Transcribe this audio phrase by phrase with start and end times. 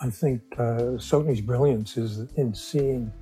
[0.00, 3.12] I think uh, Tsoknyi's brilliance is in seeing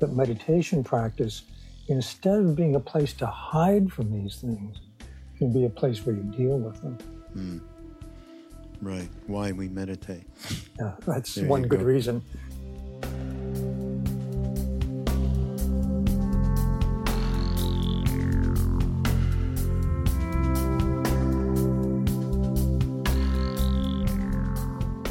[0.00, 1.42] that meditation practice,
[1.88, 4.80] instead of being a place to hide from these things,
[5.38, 6.98] can be a place where you deal with them.
[7.36, 7.60] Mm.
[8.82, 9.08] Right.
[9.26, 10.24] Why we meditate.
[10.78, 11.86] Yeah, that's there one good go.
[11.86, 12.22] reason.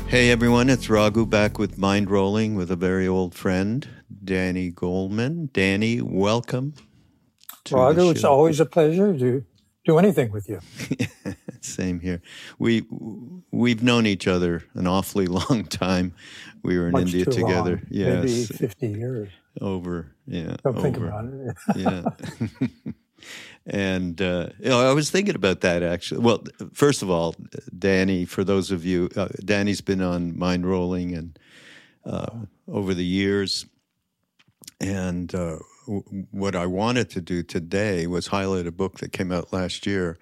[0.10, 3.88] Hey everyone, it's Raghu back with Mindrolling with a very old friend,
[4.24, 5.54] Danny Goleman.
[5.54, 6.74] Danny, welcome.
[7.70, 9.46] Raghu, it's always a pleasure to
[9.86, 10.62] do anything with you.
[11.62, 12.24] Same here.
[12.58, 12.88] We
[13.52, 16.16] we've known each other an awfully long time.
[16.64, 17.76] We were in Much India together.
[17.76, 17.88] Long.
[17.92, 19.30] Yes, maybe fifty years.
[19.62, 20.56] Over, yeah.
[20.64, 20.82] Don't over.
[20.82, 21.56] think about it.
[21.76, 22.90] yeah.
[23.66, 26.22] And uh, you know, I was thinking about that actually.
[26.22, 27.36] Well, first of all,
[27.78, 31.40] Danny, for those of you, uh, Danny's been on Mindrolling and
[32.06, 33.66] uh, over the years.
[34.82, 39.32] And uh, w- what I wanted to do today was highlight a book that came
[39.32, 40.18] out last year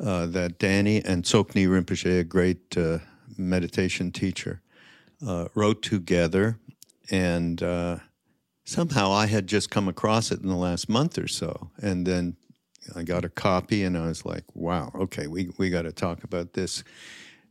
[0.00, 2.98] uh, that Danny and Tsoknyi Rinpoche, a great uh,
[3.36, 4.60] meditation teacher,
[5.54, 6.58] wrote together.
[7.10, 7.60] And
[8.64, 11.70] somehow I had just come across it in the last month or so.
[11.80, 12.36] And then
[12.94, 16.24] I got a copy and I was like, wow, okay, we, we got to talk
[16.24, 16.84] about this.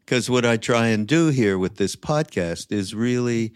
[0.06, 3.54] Because what I try and do here with this podcast is really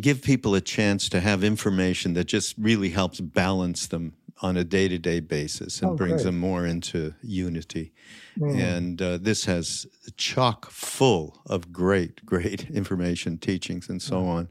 [0.00, 4.64] give people a chance to have information that just really helps balance them on a
[4.64, 6.24] day to day basis and oh, brings great.
[6.24, 7.92] them more into unity.
[8.38, 8.60] Mm.
[8.60, 14.48] And uh, this has chock full of great, great information, teachings, and so on.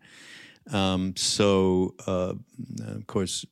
[0.72, 2.34] Um, so, uh,
[2.88, 3.46] of course,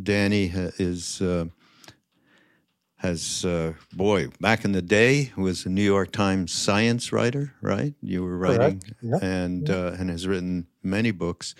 [0.00, 1.20] Danny is.
[1.20, 1.46] Uh,
[2.96, 7.94] has uh, boy back in the day was a New York Times science writer, right?
[8.02, 8.82] You were writing
[9.20, 9.68] and.
[9.68, 11.54] Uh, and has written many books,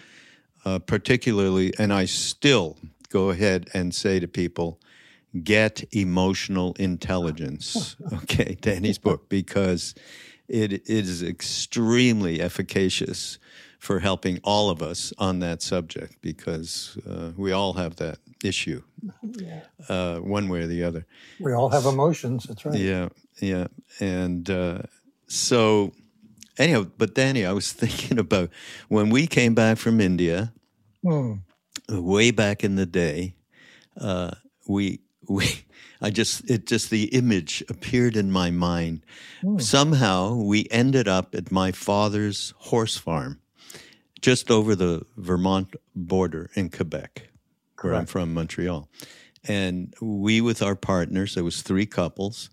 [0.64, 1.72] uh, particularly.
[1.78, 2.76] And I still
[3.08, 4.80] go ahead and say to people,
[5.42, 7.96] get emotional intelligence.
[8.12, 9.94] okay, Danny's book because
[10.48, 13.38] it, it is extremely efficacious
[13.78, 18.82] for helping all of us on that subject because uh, we all have that issue,
[19.22, 19.60] yeah.
[19.88, 21.06] uh, one way or the other.
[21.40, 22.44] We all have emotions.
[22.44, 22.78] That's right.
[22.78, 23.08] Yeah,
[23.40, 23.66] yeah,
[24.00, 24.82] and uh,
[25.26, 25.92] so
[26.58, 26.86] anyhow.
[26.96, 28.50] But Danny, I was thinking about
[28.88, 30.52] when we came back from India,
[31.02, 31.34] hmm.
[31.88, 33.34] way back in the day.
[34.00, 34.32] Uh,
[34.66, 35.46] we we.
[36.02, 39.02] I just it just the image appeared in my mind.
[39.40, 39.58] Hmm.
[39.58, 43.40] Somehow we ended up at my father's horse farm,
[44.20, 47.30] just over the Vermont border in Quebec
[47.82, 48.88] where I'm from, Montreal.
[49.48, 52.50] And we, with our partners, there was three couples.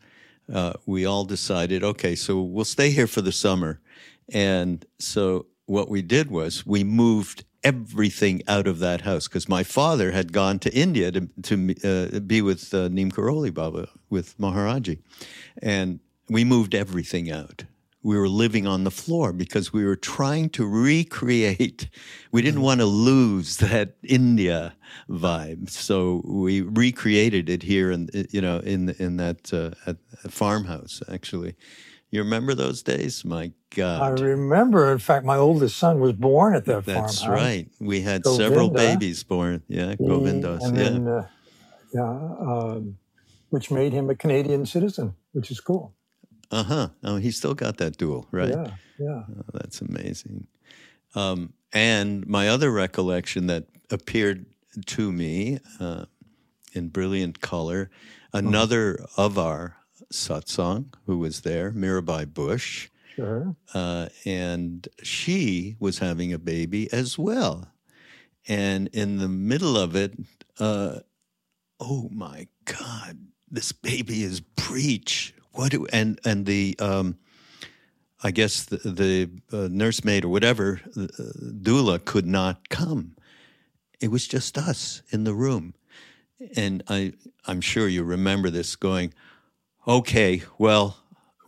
[0.52, 3.80] Uh, we all decided, okay, so we'll stay here for the summer.
[4.32, 9.64] And so what we did was we moved everything out of that house because my
[9.64, 11.76] father had gone to India to, to
[12.16, 15.00] uh, be with uh, Neem Karoli Baba, with Maharaji.
[15.62, 17.64] And we moved everything out
[18.04, 21.90] we were living on the floor because we were trying to recreate.
[22.32, 22.64] We didn't mm-hmm.
[22.64, 24.76] want to lose that India
[25.10, 29.94] vibe, so we recreated it here, in you know, in in that uh,
[30.30, 31.02] farmhouse.
[31.10, 31.56] Actually,
[32.12, 33.24] you remember those days?
[33.24, 34.92] My God, I remember.
[34.92, 37.20] In fact, my oldest son was born at that That's farmhouse.
[37.22, 37.70] That's right.
[37.80, 38.44] We had Govinda.
[38.44, 39.64] several babies born.
[39.68, 40.62] Yeah, Govindas.
[40.64, 41.28] And yeah, then, uh,
[41.94, 42.98] yeah, um,
[43.50, 45.96] which made him a Canadian citizen, which is cool.
[46.54, 46.90] Uh huh.
[47.04, 48.50] Oh, he still got that dual, right?
[48.50, 49.24] Yeah, yeah.
[49.28, 50.46] Oh, that's amazing.
[51.16, 54.46] Um, and my other recollection that appeared
[54.86, 56.06] to me uh,
[56.74, 57.90] in brilliant color,
[58.34, 59.22] another mm-hmm.
[59.22, 59.78] of our
[60.14, 62.90] satsang who was there, Mirabai Bush.
[63.16, 63.56] Sure.
[63.74, 67.68] Uh, and she was having a baby as well.
[68.48, 70.14] And in the middle of it,
[70.60, 71.00] uh,
[71.80, 73.18] oh my God,
[73.50, 77.18] this baby is breech what do, and and the um,
[78.24, 81.08] I guess the, the uh, nursemaid or whatever uh,
[81.62, 83.16] doula could not come.
[84.00, 85.76] It was just us in the room,
[86.56, 87.14] and I
[87.46, 89.14] I'm sure you remember this going.
[89.86, 90.98] Okay, well,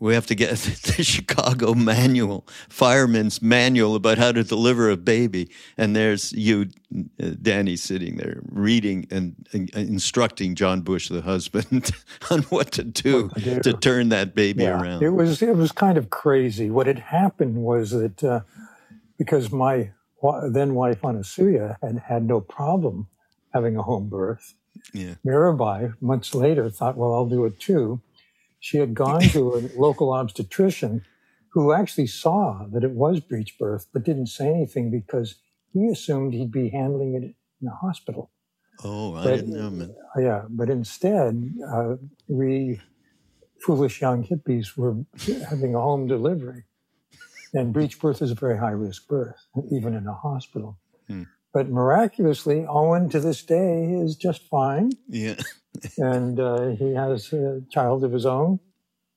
[0.05, 5.49] we have to get the Chicago manual, fireman's manual about how to deliver a baby.
[5.77, 6.69] And there's you,
[7.19, 11.89] uh, Danny, sitting there reading and, and instructing John Bush, the husband,
[12.29, 13.29] on what to do,
[13.63, 14.79] to, turn that baby yeah.
[14.79, 15.01] around.
[15.01, 16.69] It was it was kind of crazy.
[16.69, 18.41] What had happened was that uh,
[19.17, 19.91] because my
[20.49, 23.07] then wife Anasuya had had no problem
[23.53, 24.53] having a home birth.
[24.93, 25.15] Yeah.
[25.25, 28.01] Mirabai months later thought, well, I'll do it too
[28.65, 31.05] she had gone to a local obstetrician
[31.49, 35.35] who actually saw that it was breech birth, but didn't say anything because
[35.71, 38.31] he assumed he'd be handling it in a hospital.
[38.83, 39.93] Oh, I didn't know.
[40.17, 41.97] Yeah, but instead, uh,
[42.27, 42.81] we
[43.63, 44.95] foolish young hippies were
[45.47, 46.63] having a home delivery.
[47.53, 50.79] And breech birth is a very high risk birth, even in a hospital.
[51.07, 51.23] Hmm.
[51.55, 54.91] But miraculously, Owen to this day is just fine.
[55.07, 55.35] Yeah.
[55.97, 58.59] And uh, he has a child of his own.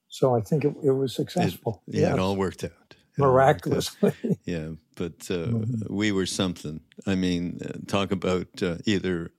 [0.07, 1.83] So I think it, it was successful.
[1.85, 2.13] Yeah, Yes.
[2.13, 2.71] it all worked out.
[2.71, 3.81] It all worked out.
[3.97, 4.13] Miraculously.
[4.45, 5.89] Yeah, but uh, Mhm.
[5.89, 6.79] we were something.
[7.05, 9.31] I mean, uh, talk about uh, either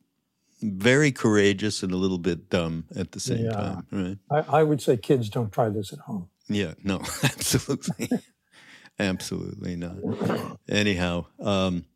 [0.60, 3.50] very courageous and a little bit dumb at the same Yeah.
[3.52, 4.18] time, right?
[4.30, 6.28] I, I would say kids don't try this at home.
[6.50, 8.10] Yeah, no, absolutely.
[8.98, 9.96] absolutely not.
[10.68, 11.86] Anyhow, um,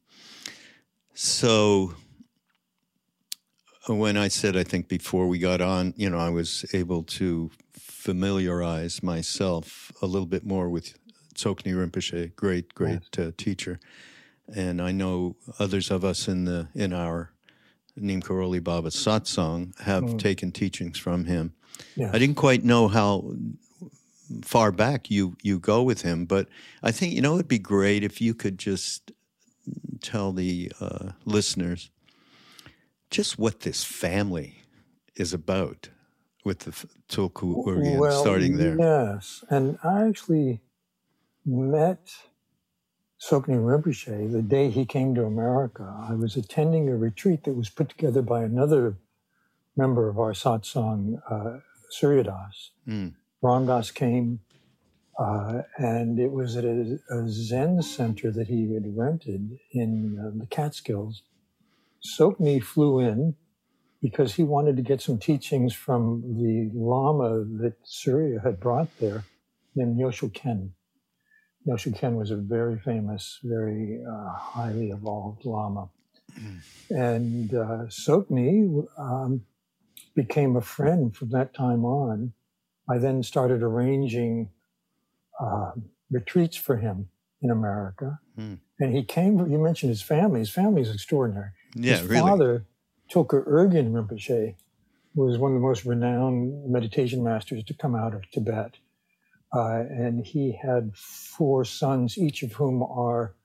[1.15, 1.95] so
[3.87, 7.51] when I said, I think before we got on, you know, I was able to
[7.73, 10.95] familiarize myself a little bit more with
[11.35, 13.81] Tsoknyi Rinpoche, great, great uh, teacher.
[14.55, 17.31] And I know others of us in the in our
[17.97, 20.19] Neem Karoli Baba satsang have Mm.
[20.19, 21.55] taken teachings from him.
[21.97, 22.11] Yes.
[22.13, 23.35] I didn't quite know how
[24.43, 26.49] far back you you go with him, but
[26.83, 29.13] I think you know it'd be great if you could just
[30.01, 31.91] tell the uh, listeners
[33.11, 34.57] just what this family
[35.17, 35.89] is about
[36.45, 36.73] with the
[37.09, 38.77] Tulku Urgyen Well, starting there.
[38.79, 40.61] Yes, and I actually
[41.47, 42.15] met
[43.21, 45.85] Tsoknyi Rinpoche the day he came to America.
[46.09, 48.99] I was attending a retreat that was put together by another
[49.77, 52.71] member of our satsang, uh, Surya Das.
[52.87, 53.15] Mm.
[53.41, 54.41] Ram Dass came,
[55.19, 60.39] uh, and it was at a, a Zen center that he had rented in uh,
[60.39, 61.23] the Catskills.
[62.05, 63.37] Tsoknyi flew in
[64.03, 69.25] because he wanted to get some teachings from the Lama that Surya had brought there,
[69.75, 70.73] named Nyoshul Khen.
[71.67, 75.89] Nyoshul Khen was a very famous, very uh, highly evolved Lama.
[76.91, 79.43] And uh, Tsoknyi um,
[80.15, 82.33] became a friend from that time on.
[82.89, 84.51] I then started arranging
[85.41, 85.73] uh,
[86.11, 87.09] retreats for him
[87.43, 88.19] in America.
[88.37, 88.55] Hmm.
[88.81, 90.41] And he came, you mentioned his family.
[90.41, 91.51] His family is extraordinary.
[91.75, 92.21] Yeah, his really.
[92.21, 92.67] father,
[93.13, 94.57] Tulku Urgyen Rinpoche,
[95.15, 98.79] was one of the most renowned meditation masters to come out of Tibet.
[99.55, 103.37] Uh, and he had four sons, each of whom are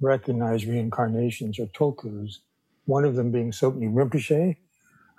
[0.00, 2.38] recognized reincarnations or tulkus,
[2.84, 4.56] one of them being Tsoknyi Rinpoche,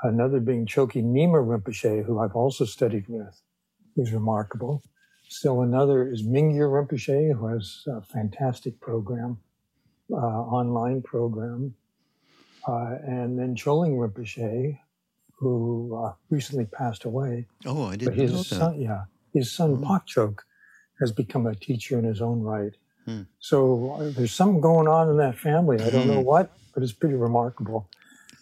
[0.03, 3.41] another being Chokyi Nyima Rinpoche, who I've also studied with,
[3.95, 4.83] who's remarkable.
[5.33, 9.39] Still another is Mingyur Rinpoche, who has a fantastic program,
[10.11, 11.73] uh, online program.
[12.67, 14.77] Uh, and then Chokling Rinpoche,
[15.39, 17.47] who uh, recently passed away.
[17.65, 18.55] Oh, I didn't know his that.
[18.59, 19.83] son, yeah, his son Hmm.
[19.85, 20.37] Phakchok
[20.99, 22.73] has become a teacher in his own right.
[23.05, 23.21] Hmm.
[23.39, 25.81] So uh, there's something going on in that family.
[25.81, 26.25] I don't know Hmm.
[26.27, 27.89] what, but it's pretty remarkable.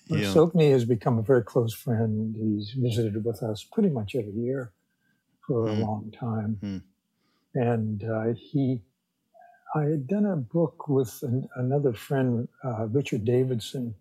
[0.09, 0.25] But Yeah.
[0.33, 2.35] Tsoknyi has become a very close friend.
[2.35, 4.73] He's visited with us pretty much every year
[5.51, 5.81] for a Hmm.
[5.81, 6.61] long time.
[6.61, 6.77] Hmm.
[7.55, 8.81] And uh, he,
[9.75, 13.95] I had done a book with an, another friend, uh, Richard Davidson,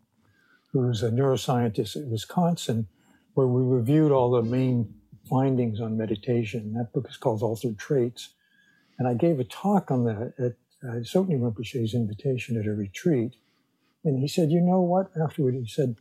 [0.73, 2.89] who's a neuroscientist at Wisconsin,
[3.35, 4.95] where we reviewed all the main
[5.29, 6.75] findings on meditation.
[6.75, 8.31] That book is called Altered Traits.
[8.99, 10.55] And I gave a talk on that at
[10.89, 13.37] uh, Tsoknyi Rinpoche's invitation at a retreat.
[14.05, 15.11] And he said, You know what?
[15.23, 15.97] Afterward, he said,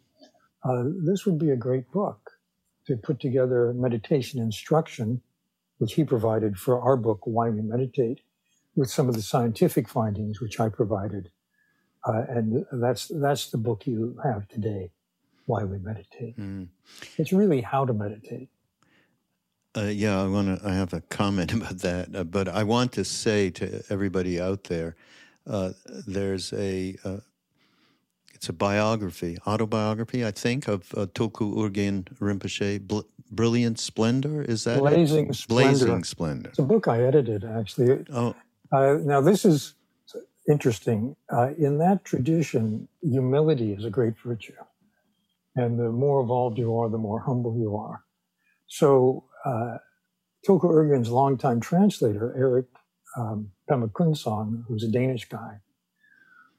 [0.64, 2.32] uh, This would be a great book
[2.88, 5.22] to put together meditation instruction,
[5.80, 8.22] which he provided for our book, Why We Meditate,
[8.76, 11.32] with some of the scientific findings which I provided.
[12.06, 14.92] Uh, and that's, that's the book you have today,
[15.46, 16.38] Why We Meditate.
[16.38, 16.68] Mm.
[17.18, 18.50] It's really how to meditate.
[19.76, 20.68] Uh, yeah, I want to.
[20.68, 24.66] I have a comment about that, uh, but I want to say to everybody out
[24.66, 24.96] there,
[25.48, 25.72] uh,
[26.08, 26.98] there's a.
[27.04, 27.18] Uh,
[28.34, 32.80] it's a biography, autobiography, I think, of uh, Tulku Urgyen Rinpoche,
[33.32, 34.42] Brilliant Splendor.
[34.42, 34.80] Is that it?
[34.80, 35.86] Blazing Splendor.
[35.86, 36.50] Blazing Splendor.
[36.50, 38.06] It's a book I edited, actually.
[38.12, 38.36] Oh,
[38.72, 39.76] Uh, now, this is
[40.48, 41.16] interesting.
[41.32, 44.54] Uh, in that tradition, humility is a great virtue.
[45.56, 48.04] And the more evolved you are, the more humble you are.
[48.68, 49.78] So, uh,
[50.48, 52.68] Urgyen's longtime translator, Eric
[53.18, 55.60] um, Pema Kunsang, who's a Danish guy,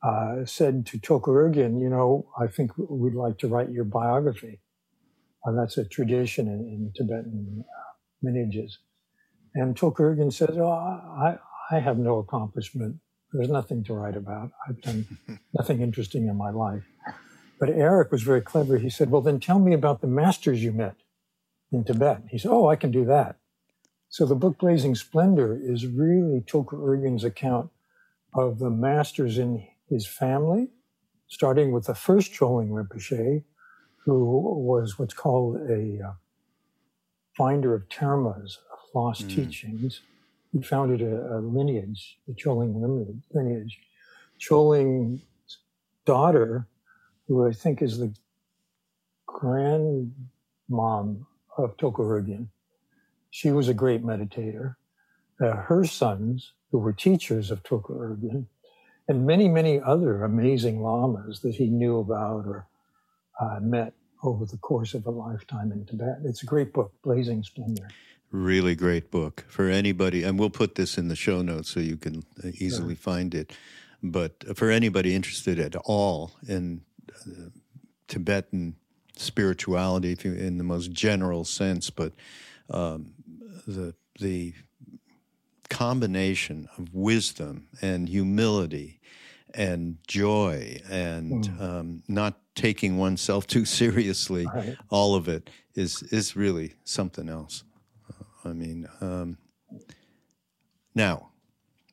[0.02, 4.60] uh, said to Tulku Urgyen, you know, I think we'd like to write your biography.
[5.46, 7.92] Uh, that's a tradition in, in Tibetan uh,
[8.22, 8.78] lineages.
[9.54, 11.38] And Tulku says, oh, I,
[11.70, 12.96] I have no accomplishment.
[13.32, 14.50] There's nothing to write about.
[14.68, 15.06] I've done
[15.54, 16.84] nothing interesting in my life.
[17.60, 18.78] But Eric was very clever.
[18.78, 20.96] He said, Well, then tell me about the masters you met
[21.70, 22.22] in Tibet.
[22.30, 23.36] He said, Oh, I can do that.
[24.08, 27.70] So the book Blazing Splendor is really Tulku account
[28.34, 30.70] of the masters in his family,
[31.28, 33.44] starting with the first Chokling Rinpoche,
[34.04, 36.12] who was what's called a uh,
[37.36, 38.56] finder of termas,
[38.94, 39.34] lost mm.
[39.34, 40.00] teachings.
[40.52, 42.74] He founded a, a, lineage, the Chokling
[43.32, 43.78] lineage.
[44.40, 45.20] Chokling's
[46.04, 46.66] daughter,
[47.28, 48.12] who I think is the
[49.28, 50.10] grandmom
[51.56, 52.48] of Tulku
[53.30, 54.76] she was a great meditator.
[55.40, 58.46] Uh, her sons, who were teachers of Tulku
[59.08, 62.66] and many, many other amazing lamas that he knew about or
[63.40, 66.18] uh, met over the course of a lifetime in Tibet.
[66.24, 67.88] It's a great book, Blazing Splendor.
[68.30, 71.96] Really great book for anybody, and we'll put this in the show notes so you
[71.96, 73.02] can uh, easily sure.
[73.02, 73.52] find it.
[74.02, 76.82] But for anybody interested at all in
[77.26, 77.50] uh,
[78.08, 78.76] Tibetan
[79.16, 82.12] spirituality, in the most general sense, but
[82.70, 83.14] um,
[83.66, 84.54] the the
[85.68, 89.00] combination of wisdom and humility
[89.54, 91.60] and joy and mm.
[91.60, 94.76] um, not taking oneself too seriously, right.
[94.90, 97.64] all of it is is really something else.
[98.44, 99.38] I mean, um,
[100.94, 101.30] now,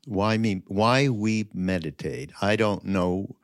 [0.06, 0.64] why me?
[0.68, 2.32] Why we meditate?
[2.42, 3.36] I don't know.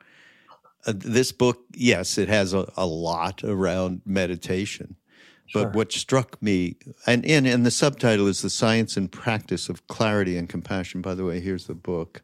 [0.86, 4.96] Uh, this book, yes, it has a, a lot around meditation,
[5.46, 5.64] Sure.
[5.66, 6.76] But what struck me,
[7.06, 11.02] and, and, and the subtitle is The Science and Practice of Clarity and Compassion.
[11.02, 12.22] By the way, here's the book.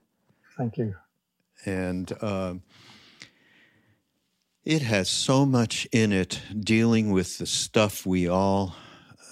[0.57, 0.95] Thank you.
[1.67, 2.55] And uh,
[4.65, 8.75] it has so much in it dealing with the stuff we all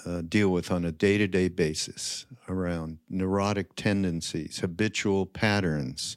[0.06, 6.16] uh, deal with on a day to day basis around neurotic tendencies, habitual patterns,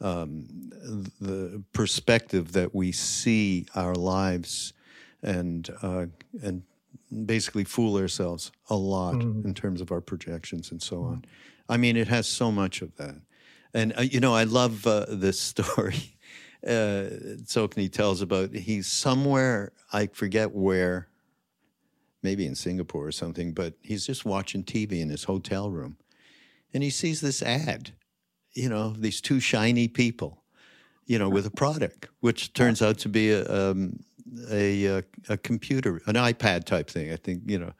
[0.00, 0.46] um,
[1.20, 4.72] the perspective that we see our lives
[5.22, 6.06] and uh,
[6.42, 6.62] and
[7.26, 9.44] basically fool ourselves a lot mm.
[9.44, 11.24] in terms of our projections and so on.
[11.68, 13.20] I mean, it has so much of that.
[13.74, 16.16] And, uh, you know, I love uh, this story
[16.66, 21.08] uh, Tsoknyi tells about he's somewhere, I forget where,
[22.22, 25.96] maybe in Singapore or something, but he's just watching TV in his hotel room.
[26.72, 27.90] And he sees this ad,
[28.52, 30.42] you know, these two shiny people,
[31.06, 33.98] you know, with a product, which turns out to be a, um,
[34.50, 37.72] a, a, uh, a computer, an iPad type thing, I think, you know,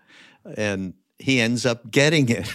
[0.57, 2.49] and he ends up getting it.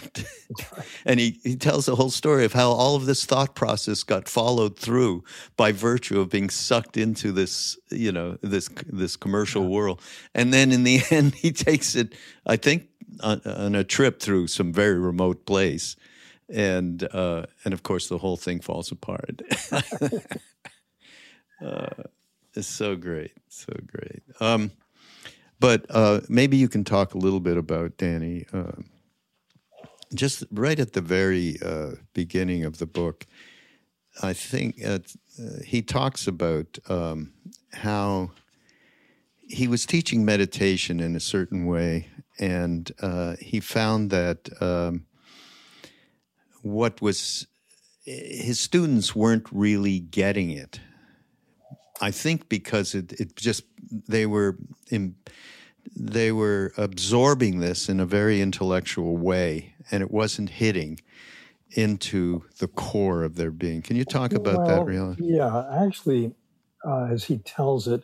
[1.05, 4.27] and he, he tells the whole story of how all of this thought process got
[4.27, 5.24] followed through
[5.55, 9.69] by virtue of being sucked into this, you know, this this commercial yeah.
[9.69, 10.01] world.
[10.36, 12.13] And then in the end, he takes it,
[12.45, 12.89] I think,
[13.21, 15.95] on, on a trip through some very remote place.
[16.50, 19.41] And uh, and of course, the whole thing falls apart.
[21.65, 22.03] uh,
[22.53, 24.24] it's so great, so great.
[24.39, 24.71] Um,
[25.59, 28.45] but uh, maybe you can talk a little bit about Danny.
[28.53, 28.81] Uh,
[30.13, 33.25] just right at the very uh, beginning of the book,
[34.21, 34.99] I think uh,
[35.65, 37.33] he talks about um,
[37.73, 38.31] how
[39.47, 42.09] he was teaching meditation in a certain way,
[42.39, 45.05] and uh, he found that um,
[46.61, 47.47] what was
[48.05, 50.79] his students weren't really getting it
[52.01, 53.63] I think because it, it just
[54.07, 54.57] they were
[54.89, 55.15] in,
[55.95, 60.99] they were absorbing this in a very intellectual way, and it wasn't hitting
[61.71, 63.81] into the core of their being.
[63.81, 65.15] Can you talk about well, that, Rila?
[65.19, 66.33] Yeah, actually,
[66.85, 68.03] uh, as he tells it,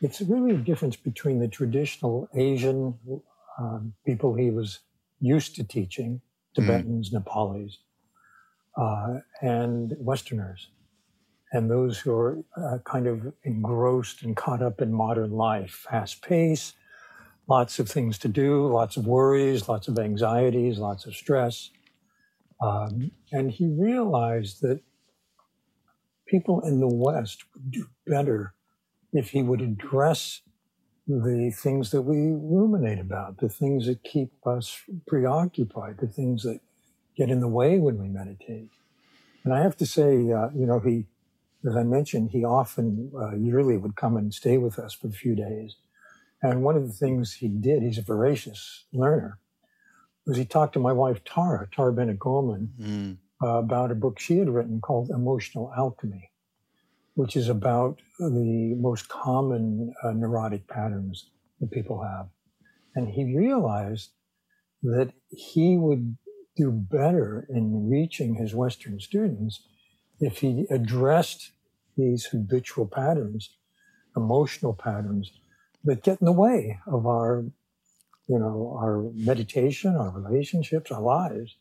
[0.00, 2.98] it's really a difference between the traditional Asian
[3.58, 4.80] um, people he was
[5.20, 6.20] used to teaching,
[6.54, 7.14] Tibetans, mm.
[7.14, 7.78] Nepalis,
[8.76, 10.68] uh, and Westerners
[11.52, 16.22] and those who are uh, kind of engrossed and caught up in modern life, fast
[16.22, 16.74] pace,
[17.48, 21.70] lots of things to do, lots of worries, lots of anxieties, lots of stress.
[22.60, 24.80] Um, and he realized that
[26.26, 28.54] people in the West would do better
[29.12, 30.42] if he would address
[31.06, 36.60] the things that we ruminate about, the things that keep us preoccupied, the things that
[37.16, 38.70] get in the way when we meditate.
[39.44, 41.06] And I have to say, uh, you know, he
[41.66, 45.12] as I mentioned, he often uh, yearly would come and stay with us for a
[45.12, 45.76] few days.
[46.42, 49.38] And one of the things he did, he's a voracious learner,
[50.26, 53.16] was he talked to my wife Tara, Tara Bennett Goleman, mm.
[53.42, 56.30] uh, about a book she had written called Emotional Alchemy,
[57.14, 61.30] which is about the most common uh, neurotic patterns
[61.60, 62.28] that people have.
[62.94, 64.10] And he realized
[64.82, 66.16] that he would
[66.56, 69.62] do better in reaching his Western students
[70.20, 71.52] if he addressed
[71.96, 73.56] these habitual patterns,
[74.16, 75.32] emotional patterns
[75.84, 77.44] that get in the way of our
[78.28, 81.56] you know, our meditation, our relationships, our lives.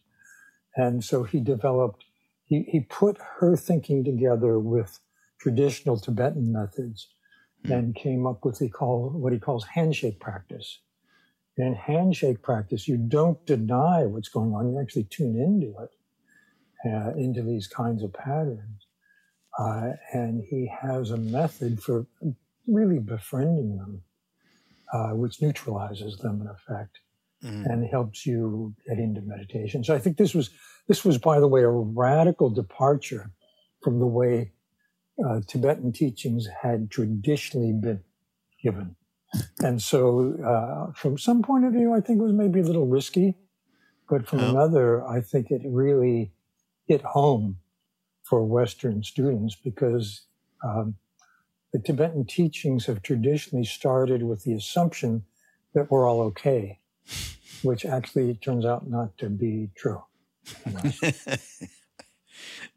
[0.76, 2.06] And so he developed,
[2.46, 5.00] he, he put her thinking together with
[5.40, 7.08] traditional Tibetan methods
[7.66, 7.72] mm.
[7.72, 10.80] and came up with he call, what he calls handshake practice.
[11.58, 15.90] in handshake practice, you don't deny what's going on, you actually tune into it,
[16.90, 18.85] uh, into these kinds of patterns.
[19.58, 22.06] Uh, and he has a method for
[22.68, 24.02] really befriending them,
[24.94, 27.00] uh, which neutralizes them in effect
[27.44, 27.66] mm.
[27.66, 29.84] and helps you get into meditation.
[29.84, 30.50] So I think this was
[30.88, 33.32] this was, by the way, a radical departure
[33.82, 34.52] from the way
[35.26, 38.04] uh, Tibetan teachings had traditionally been
[38.62, 38.96] given.
[39.60, 42.88] And so, uh, from some point of view, I think it was maybe a little
[42.88, 43.36] risky,
[44.10, 44.50] but from oh.
[44.50, 46.32] another, I think it really
[46.88, 47.58] hit home
[48.26, 50.24] for Western students because
[50.64, 50.96] um,
[51.72, 55.24] the Tibetan teachings have traditionally started with the assumption
[55.74, 56.80] that we're all okay,
[57.62, 60.04] which actually turns out not to be true.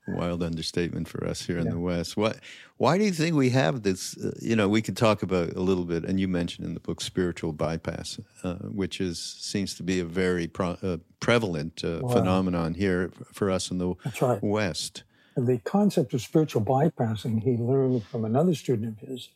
[0.09, 2.17] Wild understatement for us here in the West.
[2.17, 2.35] Why,
[2.79, 4.17] why do you think we have this?
[4.17, 6.81] Uh, you know, we could talk about a little bit, and you mentioned in the
[6.81, 12.01] book spiritual bypass, uh, which is seems to be a very pro, uh, prevalent uh,
[12.03, 12.15] wow.
[12.15, 14.43] phenomenon here for us in the right.
[14.43, 15.03] West.
[15.39, 19.29] The concept of spiritual bypassing he learned from another student of his,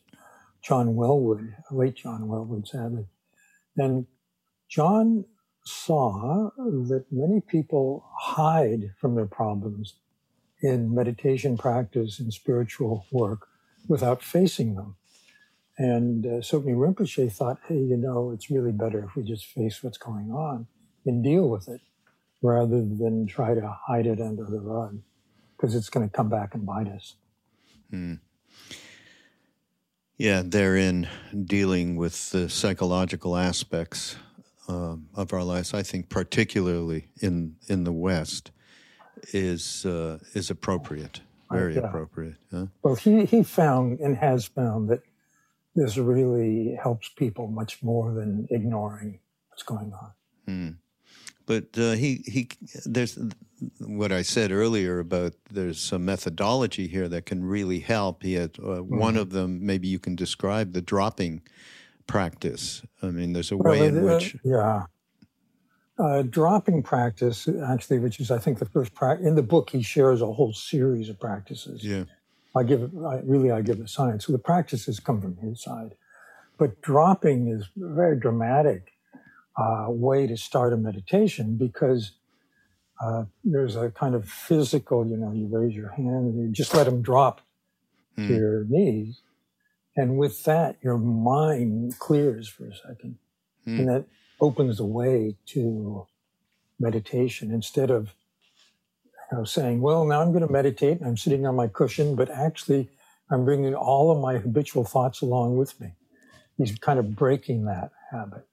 [0.61, 3.05] John Welwood, late John Welwood, sadly.
[3.77, 4.05] And
[4.67, 5.23] John
[5.63, 9.95] saw that many people hide from their problems
[10.61, 13.47] in meditation practice and spiritual work
[13.87, 14.97] without facing them.
[15.77, 19.81] And uh, Tsoknyi Rinpoche thought, hey, you know, it's really better if we just face
[19.81, 20.67] what's going on
[21.05, 21.79] and deal with it
[22.41, 24.99] rather than try to hide it under the rug
[25.63, 27.15] because it's going to come back and bite us.
[27.89, 28.15] Hmm.
[30.17, 31.07] Yeah, therein
[31.45, 34.17] dealing with the psychological aspects
[34.67, 38.51] um, of our lives, I think, particularly in in the West,
[39.31, 41.87] is uh, is appropriate, very yeah.
[41.87, 42.35] appropriate.
[42.51, 42.65] Huh?
[42.81, 45.01] Well, he he found and has found that
[45.75, 50.11] this really helps people much more than ignoring what's going on.
[50.45, 50.69] Hmm.
[51.45, 52.49] But uh, he he
[52.85, 53.19] there's
[53.79, 58.23] what I said earlier about there's some methodology here that can really help.
[58.23, 58.97] He had uh, mm-hmm.
[58.97, 59.65] one of them.
[59.65, 61.41] Maybe you can describe the dropping
[62.07, 62.81] practice.
[63.01, 64.83] I mean, there's a well, way in which yeah.
[65.99, 69.83] Uh, dropping practice, actually, which is I think the first practice in the book, he
[69.83, 71.83] shares a whole series of practices.
[71.83, 72.05] Yeah,
[72.55, 74.25] I give it I, really I give it science.
[74.25, 75.95] So the practices come from his side,
[76.57, 78.92] but dropping is very dramatic
[79.57, 82.11] uh, way to start a meditation because
[83.01, 86.73] uh, there's a kind of physical, you know, you raise your hand and you just
[86.73, 87.41] let them drop
[88.17, 88.27] mm.
[88.27, 88.39] to hmm.
[88.39, 89.21] your knees.
[89.95, 93.17] And with that, your mind clears for a second.
[93.67, 93.79] Mm.
[93.79, 94.05] And that
[94.39, 96.07] opens the way to
[96.79, 98.15] meditation instead of
[99.31, 102.15] you know, saying, well, now I'm going to meditate and I'm sitting on my cushion,
[102.15, 102.89] but actually
[103.29, 105.93] I'm bringing all of my habitual thoughts along with me.
[106.57, 108.47] He's kind of breaking that habit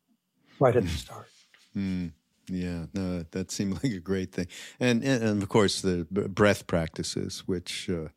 [0.61, 1.29] right at the start.
[1.77, 2.13] Mm,
[2.49, 4.47] yeah, no, that seemed like a great thing,
[4.79, 8.09] and and, of course the breath practices, which uh,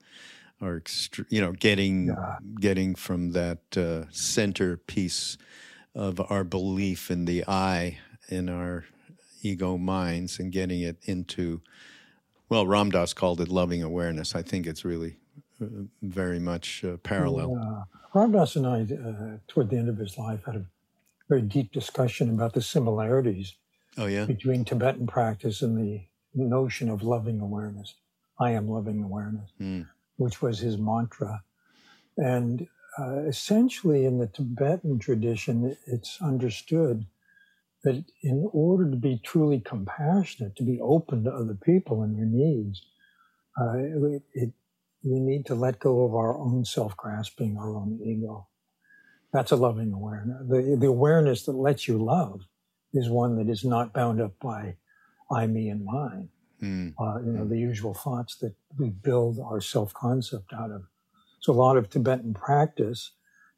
[0.61, 2.37] are extre- you know getting yeah.
[2.59, 5.37] getting from that uh, centerpiece
[5.95, 8.85] of our belief in the I in our
[9.41, 11.61] ego minds and getting it into
[12.49, 14.35] well, Ram Dass called it loving awareness.
[14.35, 15.17] I think it's really
[15.61, 15.65] uh,
[16.03, 17.57] very much uh, parallel.
[17.59, 17.83] Yeah.
[18.13, 20.65] Ram Dass and I, uh, toward the end of his life, had a
[21.33, 23.55] very deep discussion about the similarities
[23.97, 24.25] oh, yeah?
[24.25, 27.95] between Tibetan practice and the notion of loving awareness.
[28.39, 29.87] I am loving awareness, mm.
[30.17, 31.43] which was his mantra.
[32.17, 32.67] And
[32.99, 37.07] uh, essentially, in the Tibetan tradition, it's understood
[37.83, 42.27] that in order to be truly compassionate, to be open to other people and their
[42.27, 42.85] needs,
[43.59, 44.53] uh, it, it,
[45.03, 48.47] we need to let go of our own self grasping, our own ego.
[49.33, 50.37] That's a loving awareness.
[50.47, 52.43] The, the awareness that lets you love
[52.93, 54.75] is one that is not bound up by
[55.31, 56.29] I, me, and mine.
[56.61, 56.93] Mm.
[56.99, 60.83] Uh, you know, the usual thoughts that we build our self concept out of.
[61.39, 63.11] So a lot of Tibetan practice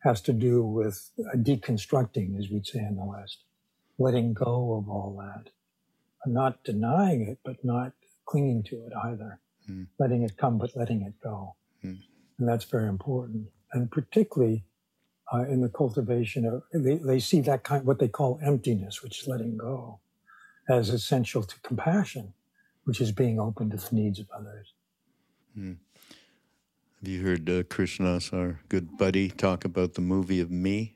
[0.04, 3.44] has to do with deconstructing, as we'd say in the West,
[4.00, 5.52] letting go of all that,
[6.26, 7.92] not denying it, but not
[8.26, 9.88] clinging to it either, mm.
[10.00, 11.56] letting it come, but letting it go.
[11.84, 12.00] Mm.
[12.40, 13.48] And that's very important.
[13.74, 14.64] And particularly
[15.34, 19.22] uh, in the cultivation of they, they see that kind what they call emptiness which
[19.22, 20.00] is letting go
[20.70, 22.34] as essential to compassion
[22.86, 24.74] which is being open to the needs of others
[25.58, 25.76] mm.
[27.00, 30.95] have you heard uh, Krishna Das our good buddy talk about the movie of me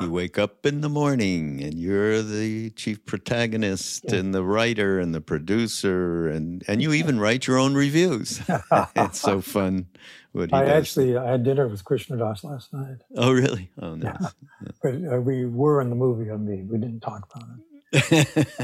[0.00, 4.16] you wake up in the morning and you're the chief protagonist yeah.
[4.16, 8.40] and the writer and the producer and and you even write your own reviews.
[8.96, 9.86] it's so fun.
[10.32, 10.70] What I does.
[10.70, 12.98] actually I had dinner with Krishna Das last night.
[13.16, 13.70] Oh really?
[13.80, 14.16] Oh nice.
[14.20, 14.28] Yeah.
[14.62, 14.70] Yeah.
[14.82, 16.62] But uh, we were in the movie on me.
[16.62, 17.48] We didn't talk about
[17.92, 18.58] it.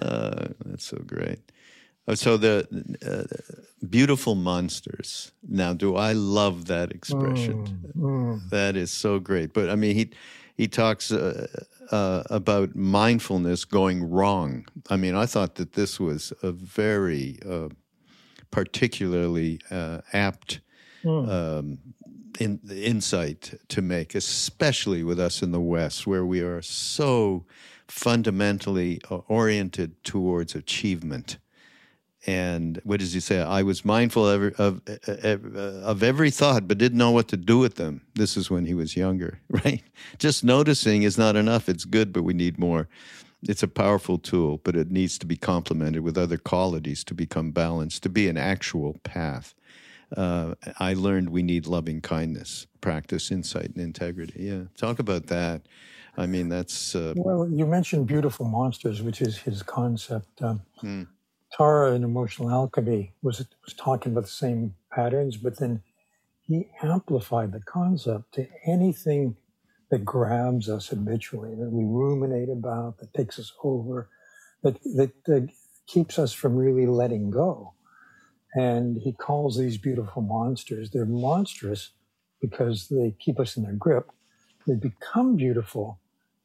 [0.00, 1.40] uh, that's so great.
[2.08, 2.66] Oh, so the
[3.06, 5.32] uh, beautiful monsters.
[5.48, 7.64] Now, do I love that expression?
[7.96, 8.50] Mm, mm.
[8.50, 9.52] That is so great.
[9.52, 10.10] But I mean, he
[10.56, 11.46] he talks uh,
[11.90, 14.66] uh, about mindfulness going wrong.
[14.90, 17.68] I mean, I thought that this was a very uh,
[18.50, 20.60] particularly uh, apt
[21.04, 21.28] mm.
[21.28, 21.78] um,
[22.40, 27.44] in, insight to make, especially with us in the West, where we are so
[27.86, 31.38] fundamentally uh, oriented towards achievement
[32.26, 33.40] and what does he say?
[33.40, 37.76] I was mindful of, of, of every thought, but didn't know what to do with
[37.76, 38.02] them.
[38.14, 39.82] This is when he was younger, right?
[40.18, 41.68] Just noticing is not enough.
[41.68, 42.88] It's good, but we need more.
[43.42, 47.50] It's a powerful tool, but it needs to be complemented with other qualities to become
[47.50, 49.54] balanced, to be an actual path.
[50.16, 54.34] Uh, I learned we need loving kindness, practice, insight, and integrity.
[54.44, 55.62] Yeah, talk about that.
[56.16, 56.94] I mean, that's.
[56.94, 60.40] Uh, well, you mentioned beautiful monsters, which is his concept.
[60.40, 61.02] Um, hmm
[61.56, 65.82] Tara in Emotional Alchemy was was talking about the same patterns, but then
[66.40, 69.36] he amplified the concept to anything
[69.90, 74.08] that grabs us habitually, that we ruminate about, that takes us over,
[74.62, 75.48] that, that, that
[75.86, 77.74] keeps us from really letting go.
[78.54, 80.90] And he calls these beautiful monsters.
[80.90, 81.90] They're monstrous
[82.40, 84.10] because they keep us in their grip.
[84.66, 86.00] They become beautiful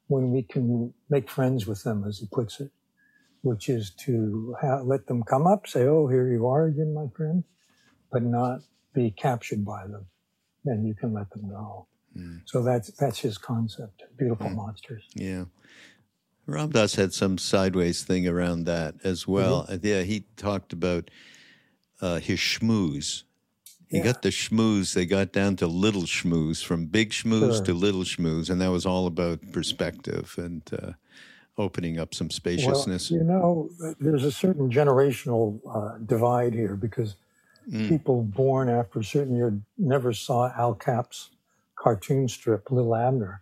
[0.08, 2.72] when we can make friends with them, as he puts it
[3.48, 7.44] which is to let them come up, say, "Oh, here you are again, my friend,"
[8.12, 8.60] but not
[8.94, 10.06] be captured by them.
[10.66, 11.88] Then you can let them go.
[12.16, 12.42] Mm.
[12.46, 14.04] So that's that's his concept.
[14.18, 14.56] Beautiful mm.
[14.56, 15.04] monsters.
[15.14, 15.46] Yeah.
[16.46, 19.68] Ram Dass had some sideways thing around that as well.
[19.70, 19.86] Mm-hmm.
[19.86, 21.12] Yeah, he talked about
[22.02, 23.24] uh, his shmoos.
[23.90, 24.04] He yeah.
[24.04, 24.94] got the shmoos.
[24.94, 27.66] They got down to little shmoos, from big shmoos sure.
[27.66, 30.92] to little shmoos, and that was all about perspective and uh,
[31.58, 33.12] opening up some spaciousness?
[33.12, 37.16] Well, you know, there's a certain generational uh, divide here because
[37.70, 37.90] mm.
[37.90, 41.32] people born after a certain year never saw Al Capp's
[41.76, 43.42] cartoon strip, Li'l Abner,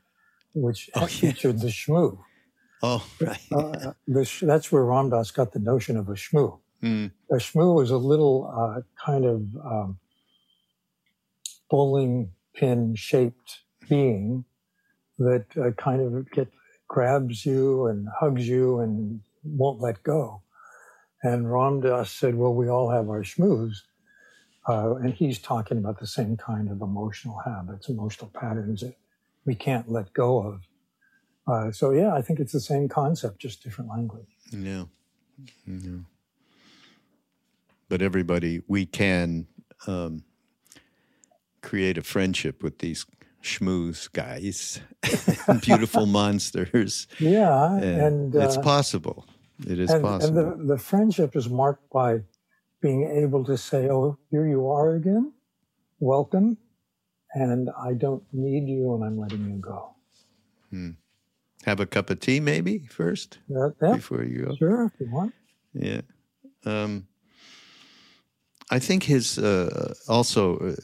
[0.53, 1.61] which oh, featured yeah.
[1.61, 2.17] the shmoo.
[2.83, 3.39] Oh, right.
[3.51, 6.59] uh, the, that's where Ram Dass got the notion of a shmoo.
[6.83, 7.11] Mm.
[7.31, 9.99] A shmoo was a little uh, kind of um,
[11.69, 14.45] bowling pin shaped being
[15.17, 16.47] that uh, kind of get
[16.87, 20.41] grabs you and hugs you and won't let go.
[21.23, 23.77] And Ram Dass said, well, we all have our shmoos.
[24.67, 28.95] Uh, and he's talking about the same kind of emotional habits, emotional patterns that
[29.45, 30.61] we can't let go of.
[31.47, 34.27] Uh, so yeah, I think it's the same concept, just different language.
[34.51, 34.85] Yeah.
[35.67, 35.99] yeah.
[37.89, 39.45] But everybody, we can
[39.85, 40.23] um,
[41.61, 43.05] create a friendship with these
[43.45, 44.81] shmoos guys,
[45.61, 47.07] beautiful monsters.
[47.19, 49.25] Yeah, and, and uh, it's possible.
[49.65, 50.39] It is and, possible.
[50.39, 52.21] And the, the friendship is marked by
[52.81, 55.31] being able to say, "Oh, here you are again.
[55.99, 56.57] Welcome."
[57.33, 59.95] And I don't need you, and I'm letting you go.
[60.69, 60.91] Hmm.
[61.65, 63.95] Have a cup of tea, maybe first, yeah, yeah.
[63.95, 64.55] before you go.
[64.55, 65.33] Sure, if you want.
[65.73, 66.01] Yeah.
[66.63, 67.07] Um,
[68.71, 70.75] I think his uh, also uh,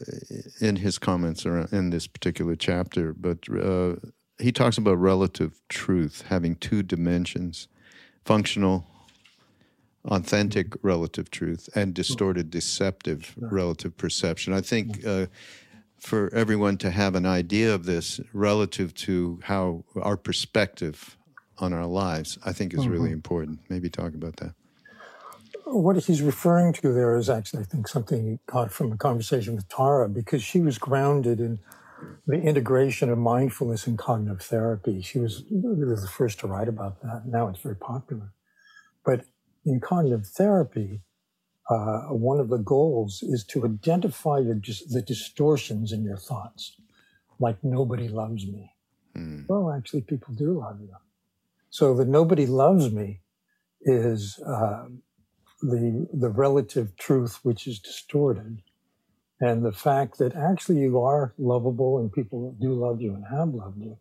[0.60, 3.96] in his comments in this particular chapter, but uh,
[4.38, 7.66] he talks about relative truth having two dimensions:
[8.24, 8.86] functional,
[10.04, 14.52] authentic relative truth, and distorted, deceptive relative perception.
[14.52, 15.26] I think uh,
[15.98, 21.16] for everyone to have an idea of this relative to how our perspective
[21.58, 22.90] on our lives, I think is mm-hmm.
[22.90, 23.58] really important.
[23.68, 24.54] Maybe talk about that
[25.64, 29.54] what he's referring to there is actually, I think, something he got from a conversation
[29.54, 31.60] with Tara because she was grounded in
[32.26, 35.02] the integration of mindfulness and cognitive therapy.
[35.02, 37.22] She was the first to write about that.
[37.26, 38.32] Now it's very popular.
[39.04, 39.24] But
[39.64, 41.02] in cognitive therapy,
[41.70, 44.56] uh, one of the goals is to identify your,
[44.90, 46.76] the distortions in your thoughts,
[47.38, 48.72] like nobody loves me.
[49.16, 49.46] Mm.
[49.48, 50.94] Well, actually, people do love you.
[51.70, 53.20] So the nobody loves me
[53.82, 54.86] is uh,
[55.62, 58.62] the, the relative truth which is distorted
[59.40, 63.48] and the fact that actually you are lovable and people do love you and have
[63.48, 63.98] loved you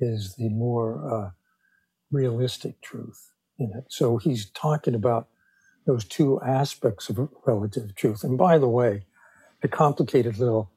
[0.00, 1.30] is the more uh,
[2.10, 3.84] realistic truth in it.
[3.88, 5.28] So he's talking about
[5.86, 8.24] those two aspects of relative truth.
[8.24, 9.04] And by the way,
[9.62, 10.72] the complicated little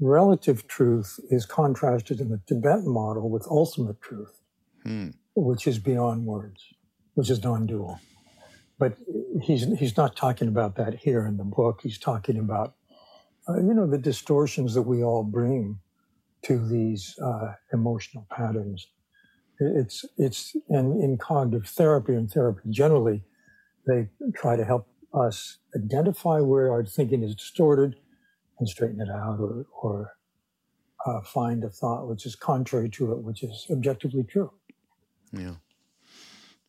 [0.00, 4.40] relative truth is contrasted in the Tibetan model with ultimate truth,
[4.84, 5.08] hmm.
[5.34, 6.62] which is beyond words,
[7.14, 8.00] which is non-dual.
[8.78, 8.96] But
[9.42, 11.80] he's he's not talking about that here in the book.
[11.82, 12.74] He's talking about
[13.48, 15.80] uh, you know the distortions that we all bring
[16.42, 18.86] to these uh, emotional patterns.
[19.58, 23.24] It's it's and in cognitive therapy and therapy generally,
[23.86, 27.96] they try to help us identify where our thinking is distorted
[28.58, 30.12] and straighten it out or, or
[31.06, 34.52] uh, find a thought which is contrary to it, which is objectively true.
[35.32, 35.54] Yeah.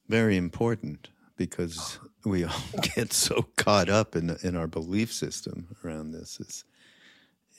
[0.08, 2.62] Very important because we all
[2.96, 6.40] get so caught up in, in our belief system around this.
[6.40, 6.66] Is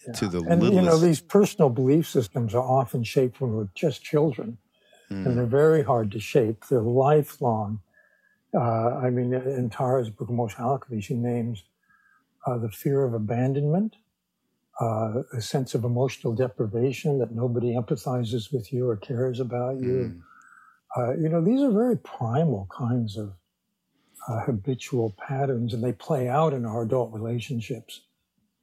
[0.06, 0.12] yeah.
[0.12, 0.74] to the and littlest...
[0.74, 4.58] you know these personal belief systems are often shaped when we're just children,
[5.10, 5.26] mm.
[5.26, 6.66] and they're very hard to shape.
[6.68, 7.80] They're lifelong.
[8.54, 11.64] Uh, I mean, in Tara's book, Emotional Alchemy, she names
[12.46, 13.94] uh, the fear of abandonment,
[14.80, 20.20] uh, a sense of emotional deprivation that nobody empathizes with you or cares about you.
[20.96, 21.22] Mm.
[21.22, 23.34] you know, these are very primal kinds of
[24.28, 28.02] uh, habitual patterns, and they play out in our adult relationships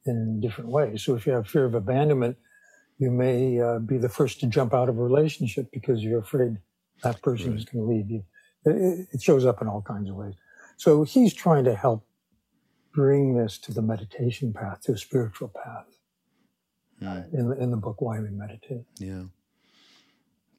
[0.06, 1.04] in different ways.
[1.04, 2.38] So if you have fear of abandonment,
[2.98, 6.58] you may uh, be the first to jump out of a relationship because you're afraid
[7.04, 7.60] that person right.
[7.60, 8.24] is going to leave you.
[8.66, 10.34] It, it, shows up in all kinds of ways.
[10.78, 12.06] So he's trying to help
[12.94, 15.86] bring this to the meditation path, to a spiritual path.
[17.06, 18.86] Uh, in, in the book, Why We Meditate.
[18.98, 19.26] Yeah.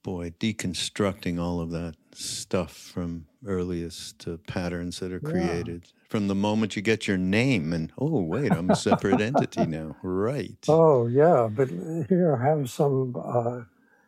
[0.08, 5.82] Boy, deconstructing all of that stuff from earliest to patterns that are created.
[5.84, 6.08] Yeah.
[6.08, 9.96] from the moment you get your name and oh wait i'm a separate entity now.
[10.02, 10.64] Right.
[10.66, 11.68] Oh yeah but
[12.08, 13.64] here have some uh,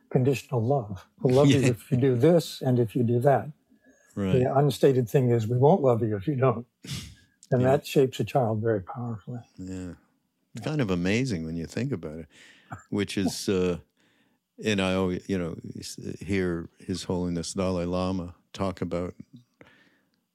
[0.08, 1.06] conditional love.
[1.20, 1.58] We'll love yeah.
[1.58, 3.50] you if you do this and if you do that.
[4.14, 4.38] Right.
[4.38, 6.66] the unstated thing is we won't love you if you don't.
[7.52, 7.72] And yeah.
[7.72, 9.40] that shapes a child very powerfully.
[9.58, 9.94] Yeah.
[10.54, 12.28] It's kind of amazing when you think about it
[12.88, 13.78] which is uh,
[14.64, 15.56] and I, always, you know,
[16.20, 19.14] hear His Holiness Dalai Lama talk about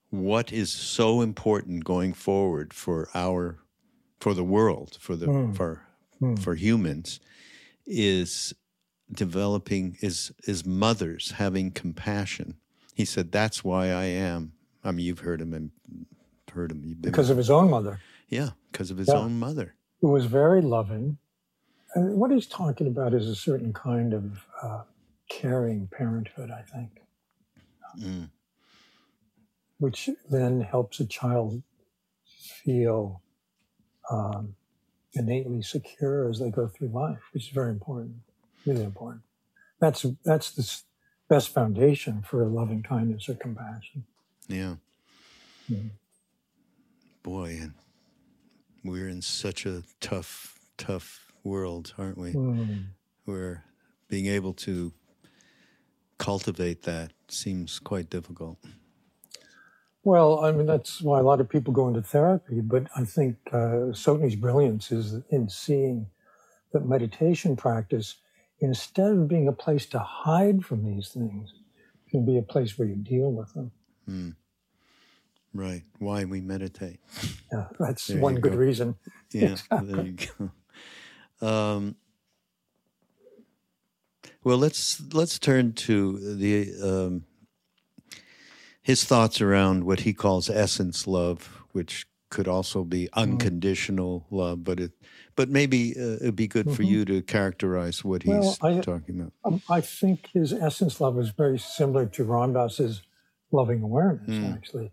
[0.10, 3.60] what is so important going forward for our,
[4.20, 5.56] for the world, for the mm.
[5.56, 5.82] for
[6.22, 6.40] mm.
[6.40, 7.20] for humans,
[7.86, 8.54] is
[9.12, 12.56] developing is is mothers having compassion.
[12.94, 14.54] He said that's why I am.
[14.84, 15.72] I mean, you've heard him and
[16.52, 18.00] heard him because of his own mother.
[18.30, 19.16] Yeah, because of his yeah.
[19.16, 21.18] own mother, who was very loving
[21.96, 24.84] and what he's talking about is a certain kind of uh,
[25.30, 27.02] caring parenthood, I think,
[27.98, 28.30] mm.
[29.80, 31.64] which then helps a child
[32.26, 33.22] feel
[34.12, 34.56] um,
[35.14, 38.18] innately secure as they go through life, which is very important,
[38.66, 39.22] really important.
[39.80, 40.70] That's that's the
[41.30, 44.04] best foundation for loving kindness or compassion.
[44.50, 44.76] Yeah.
[45.72, 45.92] Mm.
[47.24, 47.74] Boy, and
[48.84, 52.34] we're in such a tough, tough world, aren't we?
[52.34, 52.86] Mm.
[53.26, 53.64] Where
[54.08, 54.94] being able to
[56.18, 58.58] cultivate that seems quite difficult.
[60.04, 63.38] Well, I mean, that's why a lot of people go into therapy, but I think
[63.52, 66.08] uh, Tsoknyi's brilliance is in seeing
[66.74, 68.16] that meditation practice,
[68.60, 71.54] instead of being a place to hide from these things,
[72.12, 73.72] can be a place where you deal with them.
[74.10, 74.36] Mm.
[75.54, 75.84] Right.
[76.00, 77.00] Why we meditate.
[77.52, 78.58] Yeah, that's there one good go.
[78.58, 78.96] reason.
[79.32, 80.52] Yeah, there you go.
[81.41, 81.95] Um,
[84.43, 87.26] well, let's let's turn to the um,
[88.82, 93.19] his thoughts around what he calls essence love, which could also be mm-hmm.
[93.19, 94.91] unconditional love, but it
[95.36, 96.76] but maybe uh, it'd be good mm-hmm.
[96.76, 99.34] for you to characterize what he's well, I, talking about.
[99.43, 103.02] Um, I think his essence love is very similar to Ram Dass's
[103.52, 104.30] loving awareness.
[104.30, 104.54] Mm.
[104.54, 104.91] Actually,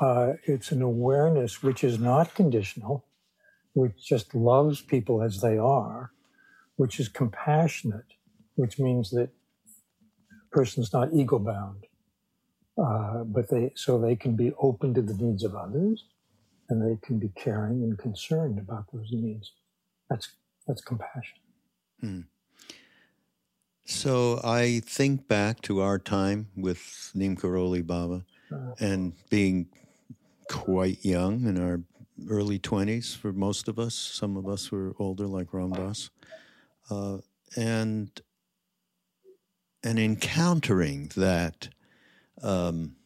[0.00, 3.04] uh, it's an awareness which is not conditional
[3.74, 6.12] which just loves people as they are,
[6.76, 8.14] which is compassionate,
[8.54, 9.30] which means that
[10.32, 11.86] a person's not ego bound,
[12.78, 16.04] uh, but they so they can be open to the needs of others,
[16.68, 19.52] and they can be caring and concerned about those needs.
[20.08, 20.32] That's
[20.66, 21.38] that's compassion.
[22.00, 22.20] Hmm.
[23.84, 29.66] So I think back to our time with Neem Karoli Baba uh, and being
[30.48, 31.80] quite young in our
[32.28, 33.94] early 20s for most of us.
[33.94, 36.10] Some of us were older, like Ram Dass.
[36.90, 37.18] Uh,
[37.56, 38.10] and,
[39.82, 41.68] and encountering that
[42.42, 42.96] um,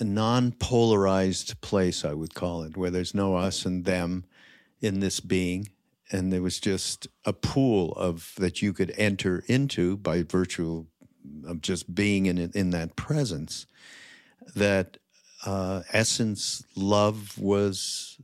[0.00, 4.24] non polarized place, I would call it, where there's no us and them
[4.80, 5.68] in this being.
[6.12, 10.86] And there was just a pool of that you could enter into by virtue
[11.46, 13.66] of just being in in that presence
[14.54, 14.98] that
[15.46, 18.18] uh, essence love was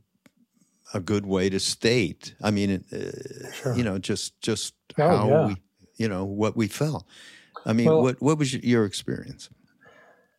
[0.93, 2.35] a good way to state.
[2.41, 3.75] I mean, uh, Sure.
[3.75, 5.47] you know, just just Oh, how yeah.
[5.47, 5.55] we,
[5.97, 7.05] you know, what we felt.
[7.65, 9.49] I mean, Well- what what was your experience?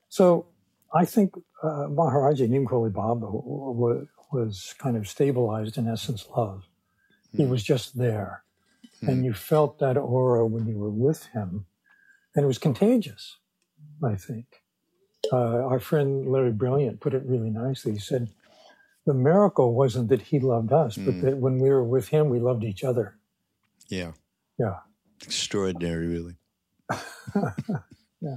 [0.08, 0.46] So
[0.94, 6.64] I think uh, Maharaji Neem Karoli Baba was, was kind of stabilized in essence love.
[7.34, 8.42] He was just there.
[9.00, 11.66] And you felt that aura when you were with him.
[12.36, 13.38] And it was contagious,
[14.04, 14.61] I think.
[15.30, 17.92] Uh, our friend Larry Brilliant put it really nicely.
[17.92, 18.30] He said,
[19.06, 21.20] The miracle wasn't that he loved us, but Mm.
[21.20, 23.18] that when we were with him, we loved each other.
[23.88, 24.12] Yeah,
[24.58, 24.80] Yeah.
[25.22, 26.36] extraordinary, really.
[28.20, 28.36] Yeah.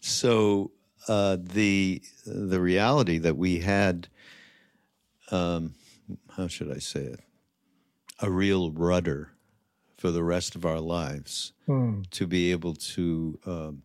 [0.00, 0.72] So
[1.08, 4.08] uh, the the reality that we had,
[5.30, 5.74] um,
[6.36, 7.20] how should I say it,
[8.20, 9.32] a real rudder
[9.96, 12.02] for the rest of our lives Hmm.
[12.12, 13.82] to be able to um,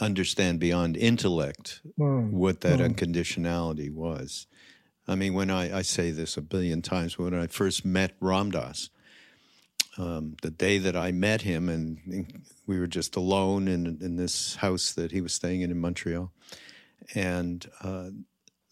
[0.00, 2.30] understand beyond intellect Hmm.
[2.30, 2.94] what that Mm.
[2.94, 4.46] unconditionality was.
[5.06, 8.50] I mean, when I, I say this a billion times, when I first met Ram
[8.50, 8.90] Dass,
[9.96, 14.16] um, the day that I met him, and, and we were just alone in, in
[14.16, 16.30] this house that he was staying in in Montreal,
[17.14, 18.10] and uh,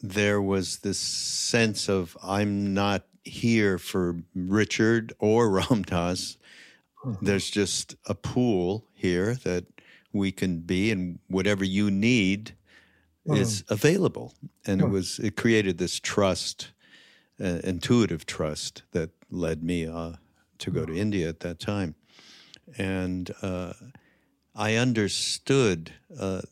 [0.02, 6.36] there was this sense of I'm not here for Richard or Ram Dass.
[7.22, 9.64] There's just a pool here that
[10.16, 12.54] we can be, and whatever you need
[13.24, 14.34] is available.
[14.66, 16.72] And it was it created this trust,
[17.40, 20.12] uh, intuitive trust that led me uh,
[20.58, 21.94] to go to India at that time,
[22.78, 23.72] and uh,
[24.54, 26.42] I understood uh,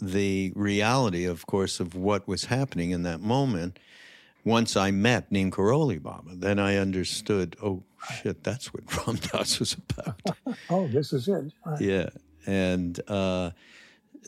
[0.00, 3.78] the reality, of course, of what was happening in that moment.
[4.44, 7.56] Once I met Neem Karoli Baba, then I understood.
[7.62, 10.20] Oh shit, that's what Ram Dass was about.
[10.70, 11.52] Oh, this is it.
[11.64, 11.80] Right.
[11.80, 12.08] Yeah,
[12.46, 13.50] and uh,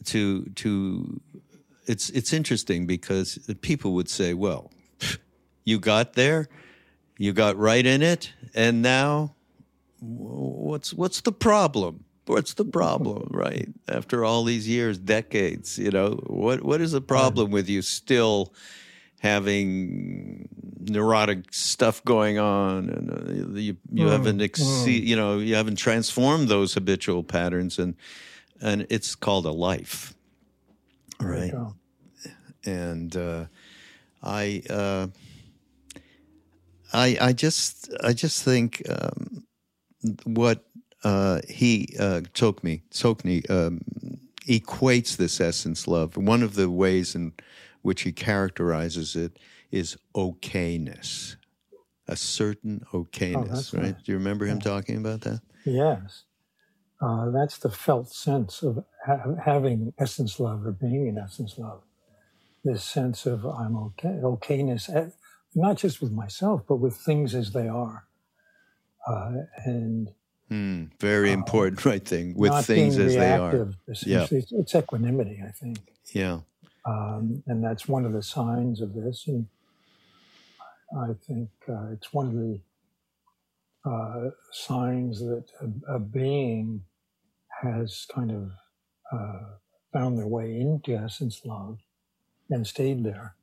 [0.04, 1.20] to to
[1.86, 4.70] it's it's interesting because people would say, "Well,
[5.64, 6.48] you got there,
[7.18, 9.34] you got right in it, and now
[10.00, 12.04] what's what's the problem?
[12.26, 13.68] What's the problem, right?
[13.88, 18.52] After all these years, decades, you know, what what is the problem with you still?"
[19.20, 20.48] Having
[20.88, 26.48] neurotic stuff going on and uh, you, you haven't exceed, you know you haven't transformed
[26.48, 27.96] those habitual patterns and
[28.60, 30.14] and it's called a life.
[31.20, 31.52] Right?
[32.66, 33.46] and uh,
[34.22, 35.06] I, uh,
[36.92, 39.44] I, I just, I just think um,
[40.24, 40.64] what
[41.04, 43.80] uh, he uh, Tokmi Tsoknyi um,
[44.48, 46.16] equates this essence love.
[46.16, 47.32] One of the ways in
[47.86, 49.38] which he characterizes it
[49.70, 51.36] is okayness,
[52.08, 53.48] a certain okayness.
[53.50, 53.94] that's right?
[53.94, 54.02] nice.
[54.02, 55.40] Do you remember him talking about that?
[55.64, 56.24] Yes.
[57.00, 61.82] Uh, that's the felt sense of ha- having essence love or being in essence love.
[62.64, 65.10] This sense of I'm okay, okayness, eh,
[65.54, 68.08] not just with myself, but with things as they are.
[69.06, 69.32] Uh,
[69.64, 70.10] and
[70.48, 73.68] Hmm, very important, right thing with things as they are.
[73.88, 74.40] essentially.
[74.40, 75.78] It's, it's equanimity, I think.
[76.12, 76.40] Yeah.
[76.86, 79.24] Um, and that's one of the signs of this.
[79.26, 79.46] And
[80.96, 82.60] I think uh, it's one of the
[83.90, 86.82] uh, signs that a, a being
[87.62, 88.50] has kind of
[89.12, 89.40] uh,
[89.92, 91.78] found their way into essence love
[92.50, 93.34] and stayed there.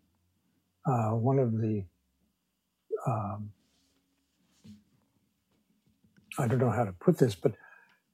[0.86, 1.86] Uh, one of the,
[3.08, 3.51] um,
[6.39, 7.53] I don't know how to put this, but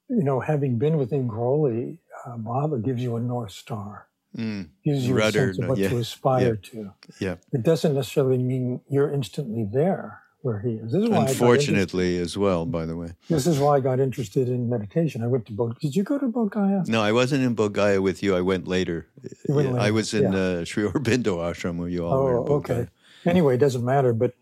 [0.08, 4.68] you know, having been with Neem Karoli, uh, Baba gives you a north star Mm,
[4.84, 6.92] gives you Rudder, a sense of what yeah, to aspire to.
[7.18, 7.36] yeah.
[7.52, 10.92] It doesn't necessarily mean you're instantly there where he is.
[10.92, 13.08] This is why Unfortunately, as well, by the way.
[13.28, 15.22] this is why I got interested in meditation.
[15.22, 15.78] I went to Bodh.
[15.80, 16.84] Did you go to Bodh Gaya?
[16.86, 18.36] No, I wasn't in Bodh I with you.
[18.36, 19.08] I went later.
[19.48, 20.38] Went Yeah, I was in yeah.
[20.38, 22.38] uh, Sri Aurobindo ashram where you all were.
[22.38, 22.74] Oh, okay.
[22.74, 22.88] Gaya.
[23.26, 24.12] Anyway, it doesn't matter.
[24.14, 24.34] But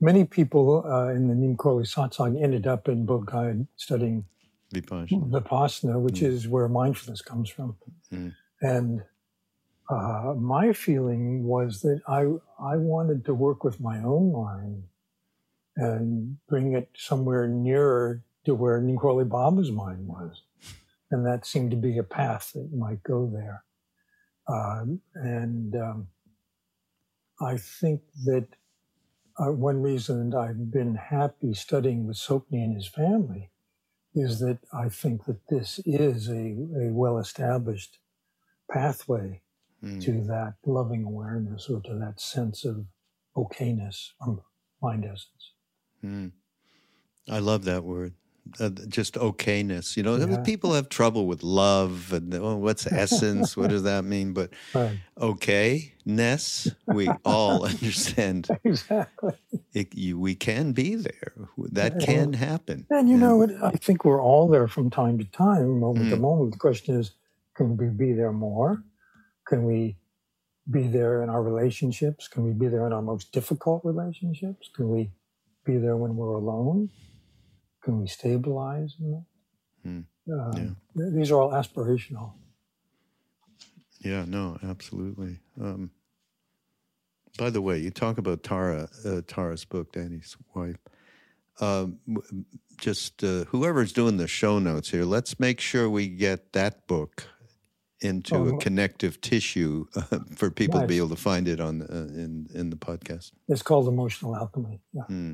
[0.00, 4.24] many people uh, in the Neem Karoli Satsang ended up in Bodh Gaya studying
[4.72, 5.30] Vipassana.
[5.30, 7.76] Vipassana, which is where mindfulness comes from.
[8.12, 8.34] Mm.
[8.60, 9.02] And
[9.88, 12.22] uh, my feeling was that I
[12.62, 14.84] I wanted to work with my own mind
[15.76, 20.42] and bring it somewhere nearer to where Neem Karoli Baba's mind was,
[21.10, 23.64] and that seemed to be a path that might go there.
[24.48, 26.08] Um, and um,
[27.40, 28.46] I think that
[29.38, 33.50] uh, one reason that I've been happy studying with Tsoknyi and his family
[34.14, 36.56] is that I think that this is a,
[36.86, 37.98] a well established
[38.70, 39.42] pathway
[39.84, 40.02] Mm.
[40.04, 42.86] to that loving awareness or to that sense of
[43.36, 44.42] okayness or
[44.82, 45.52] mind essence.
[46.04, 46.32] Mm.
[47.30, 48.14] I love that word.
[48.60, 49.96] uh, just okayness.
[49.96, 50.42] You know, Yeah.
[50.42, 53.56] people have trouble with love and oh, what's essence?
[53.56, 54.34] what does that mean?
[54.34, 54.98] But Right.
[55.18, 58.48] okayness, we all understand.
[58.64, 59.32] Exactly.
[59.72, 61.32] It, you, we can be there.
[61.72, 62.86] That can happen.
[62.90, 63.50] And you know, what?
[63.62, 66.20] I think we're all there from time to time, moment to Mm.
[66.20, 66.52] moment.
[66.52, 67.12] The question is,
[67.54, 68.82] can we be there more?
[69.46, 69.96] Can we
[70.70, 72.28] be there in our relationships?
[72.28, 74.70] Can we be there in our most difficult relationships?
[74.74, 75.10] Can we
[75.64, 76.90] be there when we're alone?
[77.82, 79.24] Can we stabilize in?
[79.86, 80.04] Mm.
[80.30, 80.70] Uh, Yeah.
[80.96, 82.32] th- These are all aspirational.
[84.00, 85.40] Yeah, no, absolutely.
[85.60, 85.90] Um,
[87.38, 90.76] by the way, you talk about Tara, uh, Tara's book, Danny's wife.
[91.60, 91.98] Um,
[92.78, 97.24] just uh, whoever's doing the show notes here, let's make sure we get that book
[98.00, 102.08] into a connective tissue uh, for people to be able to find it on uh,
[102.14, 103.32] in in the podcast.
[103.48, 104.80] It's called emotional alchemy.
[104.92, 105.02] Yeah.
[105.02, 105.32] Hmm.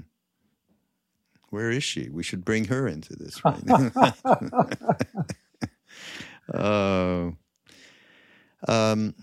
[1.51, 2.09] Where is she?
[2.09, 3.91] We should bring her into this right now.
[6.53, 7.37] Oh.
[8.67, 9.15] um,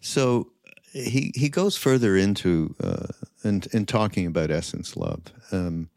[0.00, 0.50] so
[0.92, 3.08] he he goes further into uh,
[3.42, 5.20] in, in talking about essence love.
[5.52, 5.90] Um,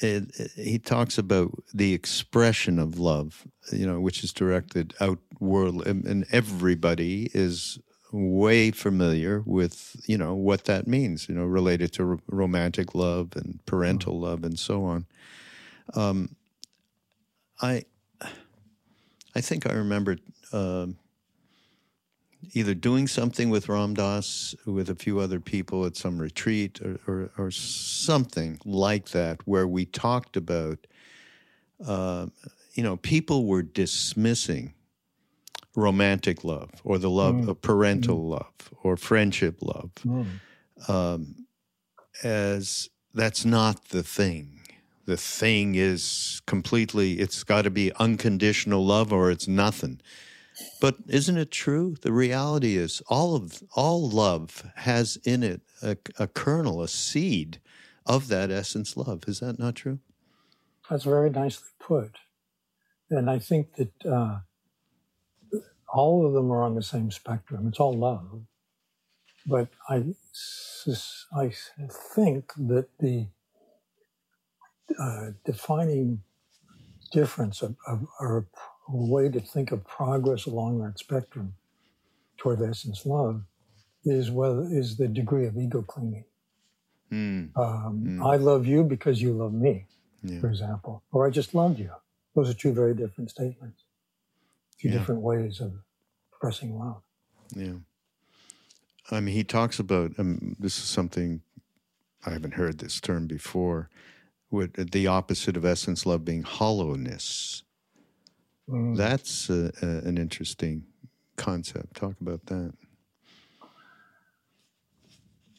[0.00, 5.86] it, it- he talks about the expression of love, you know, which is directed outward,
[5.86, 7.78] and, and everybody is
[8.12, 13.30] way familiar with, you know, what that means, you know, related to ro- romantic love
[13.36, 15.06] and parental love and so on.
[15.94, 16.36] Um,
[17.60, 17.84] I
[19.34, 20.16] I think I remember
[20.52, 20.96] um,
[22.52, 26.98] either doing something with Ram Dass with a few other people at some retreat or,
[27.06, 30.86] or, or something like that, where we talked about,
[31.86, 32.26] uh,
[32.74, 34.74] you know, people were dismissing
[35.74, 37.48] romantic love or the love Mm.
[37.48, 40.40] of parental love or friendship love Mm.
[40.88, 41.46] um,
[42.22, 44.60] as that's not the thing.
[45.06, 50.00] The thing is completely, it's got to be unconditional love or it's nothing.
[50.80, 51.96] But isn't it true?
[52.00, 57.60] The reality is all of all love has in it a, a kernel, a seed
[58.06, 59.24] of that essence love.
[59.26, 59.98] Is that not true?
[60.88, 62.18] That's very nicely put.
[63.10, 64.38] And I think that uh,
[65.88, 67.66] all of them are on the same spectrum.
[67.68, 68.42] It's all love.
[69.46, 70.04] But I,
[71.32, 71.52] I
[72.14, 73.28] think that the
[74.98, 76.22] uh, defining
[77.12, 78.48] difference of, of, or
[78.88, 81.54] a way to think of progress along that spectrum
[82.38, 83.42] toward essence love
[84.04, 86.24] is whether is the degree of ego clinging.
[87.10, 87.46] Hmm.
[87.56, 88.26] Um, Mm.
[88.26, 89.86] I love you because you love me
[90.22, 90.40] Yeah.
[90.40, 91.92] for example, or I just loved you.
[92.34, 93.84] Those are two very different statements,
[94.80, 94.98] two Yeah.
[94.98, 95.72] different ways of
[96.30, 97.02] expressing love.
[97.54, 97.78] Yeah.
[99.10, 101.42] I mean, he talks about um, this is something
[102.24, 103.88] I haven't heard this term before.
[104.50, 107.62] With the opposite of essence love being hollowness.
[108.68, 108.96] Mm.
[108.96, 110.84] That's uh, uh, an interesting
[111.36, 111.96] concept.
[111.96, 112.72] Talk about that.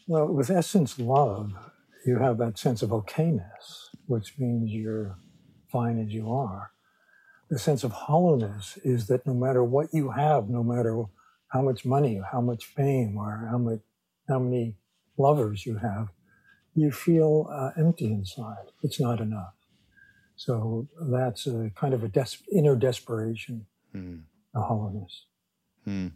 [0.08, 1.54] Well, with essence love,
[2.06, 5.18] you have that sense of okayness, which means you're
[5.72, 6.72] fine as you are.
[7.50, 11.06] The sense of hollowness is that no matter what you have, no matter
[11.50, 13.80] how much money, how much fame, or how much,
[14.28, 14.76] how many
[15.18, 16.10] lovers you have,
[16.76, 18.72] you feel uh, empty inside.
[18.84, 19.57] It's not enough.
[20.38, 24.20] So that's a kind of a des- inner desperation, Hmm.
[24.56, 25.26] a hollowness.
[25.84, 26.08] Hmm.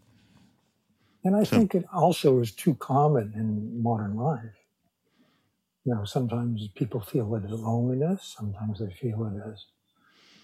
[1.23, 4.55] And I So- think it also is too common in modern life.
[5.85, 9.65] You know, sometimes people feel it as loneliness, sometimes they feel it as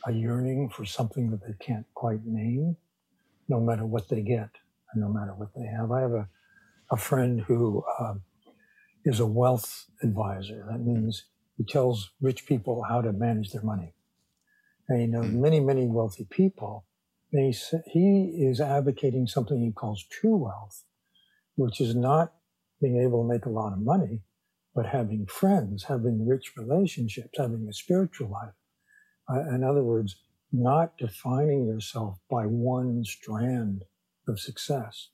[0.08, 2.78] a yearning for something that they can't quite name,
[3.48, 4.50] no matter what they get
[4.92, 5.92] and no matter what they have.
[5.92, 6.28] I have a,
[6.90, 8.24] a friend who um,
[9.06, 10.66] is a wealth advisor.
[10.70, 11.26] That means
[11.58, 13.94] he tells rich people how to manage their money.
[14.88, 15.42] And he knows Mm.
[15.42, 16.86] many, many wealthy people.
[17.34, 20.86] And he, he is advocating something he calls true wealth,
[21.56, 22.34] which is not
[22.82, 24.24] being able to make a lot of money,
[24.74, 28.54] but having friends, having rich relationships, having a spiritual life.
[29.30, 33.84] Uh, in other words, not defining yourself by one strand
[34.28, 35.10] of success,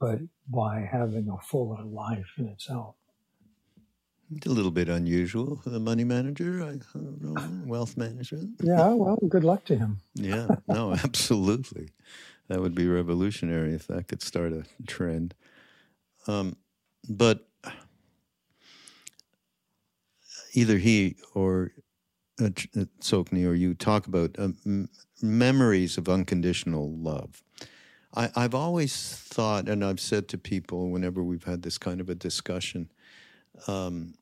[0.00, 2.96] but by having a fuller life in itself.
[4.44, 6.62] A little bit unusual for the money manager.
[6.62, 8.56] I, don't know, wealth management.
[8.62, 10.00] Yeah, well, good luck to him.
[10.14, 11.90] Yeah, no, absolutely.
[12.48, 15.34] That would be revolutionary if that could start a trend.
[16.26, 16.56] Um,
[17.08, 17.48] but
[20.52, 21.72] either he or
[22.40, 24.88] uh, uh, Tsoknyi or you talk about um, m-
[25.22, 27.42] memories of unconditional love.
[28.14, 32.08] I, I've always thought, and I've said to people whenever we've had this kind of
[32.08, 32.90] a discussion,
[33.66, 34.14] um,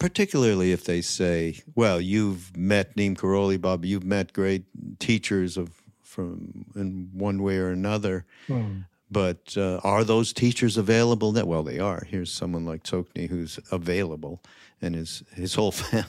[0.00, 3.84] particularly if they say, "Well, you've met Neem Karoli, Bob.
[3.84, 4.64] You've met great
[4.98, 5.70] teachers of
[6.02, 8.86] from in one way or another." Mm.
[9.12, 11.32] But uh, are those teachers available?
[11.32, 11.44] Now?
[11.44, 12.04] Well, they are.
[12.08, 14.40] Here's someone like Tsoknyi who's available,
[14.82, 16.06] and his his whole family.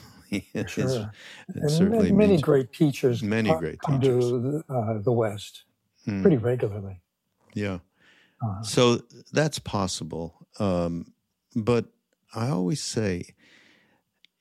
[0.66, 1.12] Sure.
[1.54, 4.30] And certainly many, many great teachers Many great come teachers.
[4.30, 5.64] to the, uh, the West
[6.06, 6.22] Hmm.
[6.22, 7.00] pretty regularly.
[7.54, 7.78] Yeah.
[8.44, 10.34] Uh, So that's possible.
[10.58, 11.12] Um,
[11.54, 11.84] but
[12.34, 13.34] I always say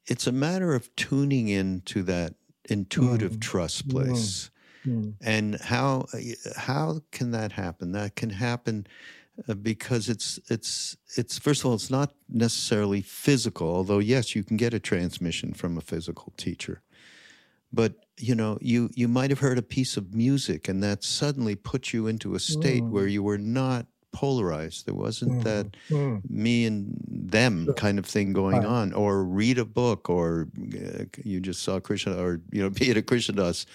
[0.08, 2.36] it's a matter of tuning into that
[2.70, 3.42] intuitive Mm.
[3.42, 3.92] trust Mm.
[3.94, 4.50] place.
[4.86, 6.08] mm, And how
[6.58, 7.92] how can that happen?
[7.92, 8.88] That can happen
[9.48, 13.68] uh, because it's it's it's first of all it's not necessarily physical.
[13.68, 16.82] Although yes, you can get a transmission from a physical teacher,
[17.74, 21.56] but you know you you might have heard a piece of music and that suddenly
[21.56, 22.92] put you into a state Mm.
[22.92, 24.86] where you were not polarized.
[24.86, 26.22] There wasn't mm, that mm.
[26.30, 27.74] me and them Sure.
[27.74, 28.66] kind of thing going Right.
[28.66, 32.90] on, or read a book, or uh, you just saw Krishna, or you know, be
[32.92, 33.66] at a Krishna Das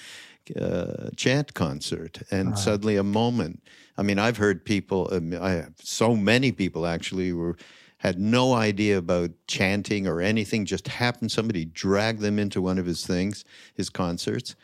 [0.61, 2.59] uh, chant concert, and Right.
[2.59, 3.63] suddenly a moment.
[3.99, 5.09] I mean, I've heard people.
[5.11, 7.57] Um, I have so many people actually were
[7.99, 10.67] had no idea about chanting or anything.
[10.67, 14.55] Just happened somebody dragged them into one of his things, his concerts.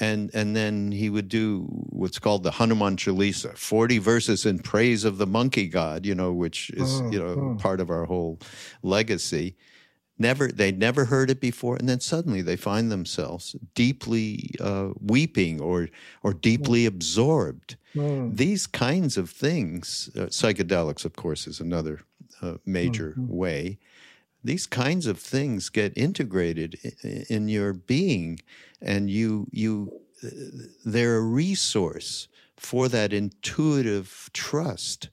[0.00, 5.04] And and then he would do what's called the Hanuman Chalisa, forty verses in praise
[5.04, 7.58] of the monkey god, you know, which is Mm, you know mm.
[7.58, 8.38] part of our whole
[8.82, 9.56] legacy.
[10.20, 15.60] Never they'd never heard it before, and then suddenly they find themselves deeply uh, weeping
[15.60, 15.88] or
[16.22, 17.76] or deeply absorbed.
[17.94, 18.36] Mm.
[18.36, 22.00] These kinds of things, uh, psychedelics, of course, is another
[22.42, 23.78] uh, major way.
[24.48, 26.78] These kinds of things get integrated
[27.28, 28.40] in your being,
[28.80, 29.92] and you you
[30.24, 30.28] uh,
[30.86, 35.10] they're a resource for that intuitive trust.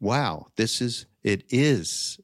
[0.00, 2.18] Wow, this is it is.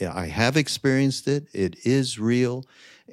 [0.00, 1.48] I have experienced it.
[1.52, 2.64] It is real,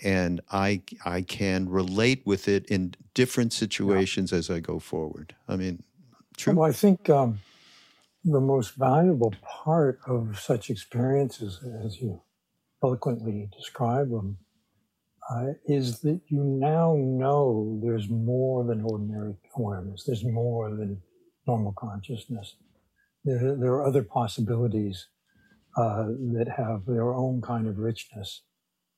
[0.04, 5.34] and I I can relate with it in different situations as I go forward.
[5.48, 5.82] I mean,
[6.38, 6.54] true.
[6.54, 7.40] Well, I think um,
[8.24, 12.22] the most valuable part of such experiences, as you
[12.84, 14.38] eloquently describe them,
[15.30, 20.04] uh, is that you now know there's more than ordinary awareness.
[20.06, 21.02] There's more than
[21.48, 22.56] normal consciousness.
[23.24, 25.08] There, there are other possibilities
[25.78, 28.44] uh, that have their own kind of richness,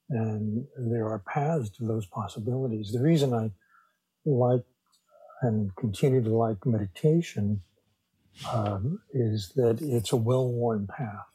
[0.09, 2.91] and there are paths to those possibilities.
[2.91, 3.51] The reason I
[4.25, 4.63] like
[5.41, 7.61] and continue to like meditation
[8.51, 11.32] um, is that it's a well-worn path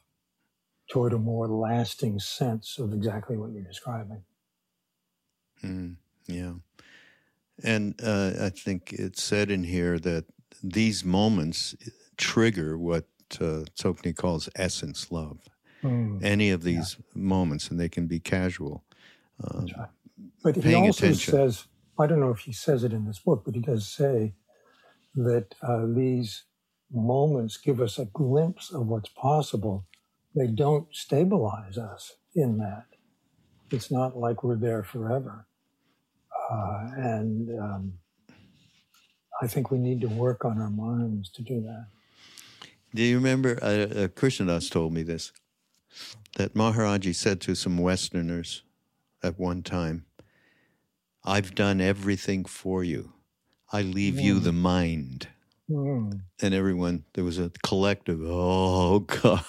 [0.88, 4.22] toward a more lasting sense of exactly what you're describing.
[5.64, 6.54] Mm, yeah.
[7.62, 10.24] And uh, I think it's said in here that
[10.62, 11.74] these moments
[12.16, 13.06] trigger what
[13.40, 15.38] uh, Tsoknyi calls essence love.
[15.82, 18.84] Mm, Any of these moments, and they can be casual.
[19.44, 19.88] Um, right.
[20.42, 21.32] But he also attention.
[21.32, 21.66] says,
[21.98, 24.34] I don't know if he says it in this book, but he does say
[25.14, 26.44] that uh, these
[26.92, 29.84] moments give us a glimpse of what's possible.
[30.38, 32.84] They don't stabilize us in that.
[33.70, 35.46] It's not like we're there forever.
[36.50, 37.92] Uh, and um,
[39.42, 41.86] I think we need to work on our minds to do that.
[42.94, 43.58] Do you remember?
[43.62, 43.66] Uh,
[44.04, 45.32] uh, Krishna Das told me this
[46.36, 48.62] that Maharaji said to some Westerners
[49.22, 50.04] at one time,
[51.24, 53.12] I've done everything for you.
[53.72, 54.44] I leave you Mm.
[54.44, 55.28] the mind.
[55.70, 56.20] Mm.
[56.40, 59.44] And everyone, there was a collective, oh God.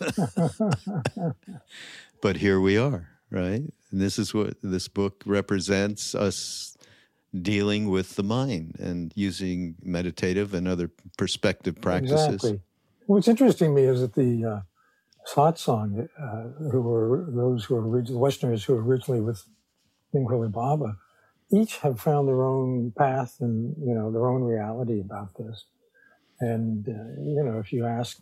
[2.20, 3.62] but here we are, right?
[3.90, 6.76] And this is what this book represents us
[7.40, 12.34] dealing with the mind and using meditative and other perspective practices.
[12.34, 12.60] Exactly.
[13.06, 14.60] What's interesting to me is that the uh,
[15.26, 19.44] satsang, uh, who were those who were originally Westerners who were originally with
[20.12, 20.96] Neem Karoli Baba,
[21.52, 25.64] each have found their own path and you know their own reality about this.
[26.40, 28.20] And uh, you know, if you ask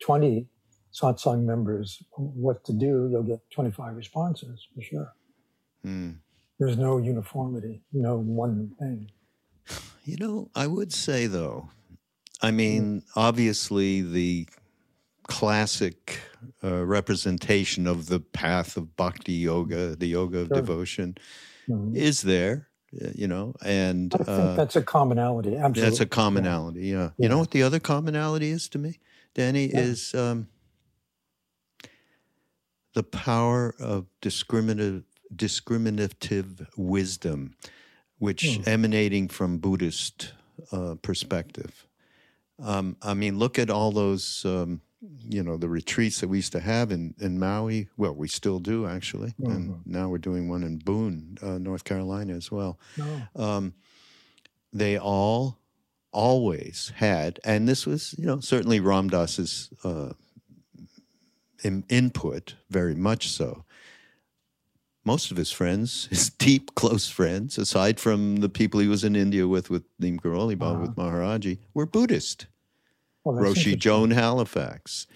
[0.00, 0.48] twenty
[0.92, 5.12] satsang members what to do, you'll get twenty-five responses for sure.
[5.84, 6.16] Mm.
[6.58, 9.10] There's no uniformity, no one thing.
[10.04, 11.68] You know, I would say though,
[12.40, 14.48] I mean, obviously the
[15.24, 16.20] classic
[16.64, 20.56] uh, representation of the path of bhakti yoga, the yoga of Sure.
[20.56, 21.18] devotion,
[21.68, 21.96] Mhm.
[21.96, 22.68] is there,
[23.02, 25.56] uh, you know, and I think uh, that's a commonality.
[25.56, 26.86] Absolutely, that's a commonality.
[26.88, 27.10] Yeah.
[27.18, 28.98] You know what the other commonality is to me,
[29.34, 29.80] Danny, Yeah.
[29.80, 30.48] is um,
[32.94, 35.04] the power of discriminative
[35.34, 37.56] discriminative wisdom,
[38.18, 38.68] which Hmm.
[38.68, 40.32] emanating from Buddhist
[40.72, 41.86] uh, perspective.
[42.62, 46.52] Um, I mean, look at all those um, you know, the retreats that we used
[46.52, 47.88] to have in, in Maui.
[47.96, 49.50] Well, we still do actually, mm-hmm.
[49.50, 52.78] and now we're doing one in Boone, uh, North Carolina, as well.
[53.00, 53.22] Oh.
[53.34, 53.74] Um,
[54.72, 55.58] they all
[56.12, 60.12] always had, and this was, you know, certainly Ram Dass's uh,
[61.62, 63.64] in, input, very much so.
[65.04, 69.14] Most of his friends, his deep, close friends, aside from the people he was in
[69.14, 70.80] India with, with Neem Karoli Baba, uh-huh.
[70.80, 72.46] with Maharaji, were Buddhist.
[73.26, 75.08] Well, Roshi Joan Halifax,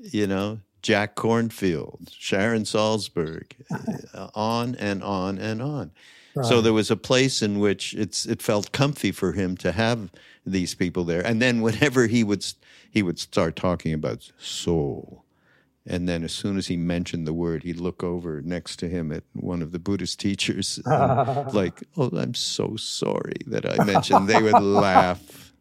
[0.00, 3.52] you know, Jack Kornfield, Sharon Salzberg,
[4.14, 5.90] uh, on and on and on.
[6.34, 6.46] Right.
[6.46, 10.10] So there was a place in which it's it felt comfy for him to have
[10.46, 11.20] these people there.
[11.20, 12.42] And then whenever he would
[12.90, 15.24] he would start talking about soul,
[15.86, 19.12] and then as soon as he mentioned the word, he'd look over next to him
[19.12, 24.40] at one of the Buddhist teachers, like, "Oh, I'm so sorry that I mentioned." They
[24.40, 25.20] would laugh.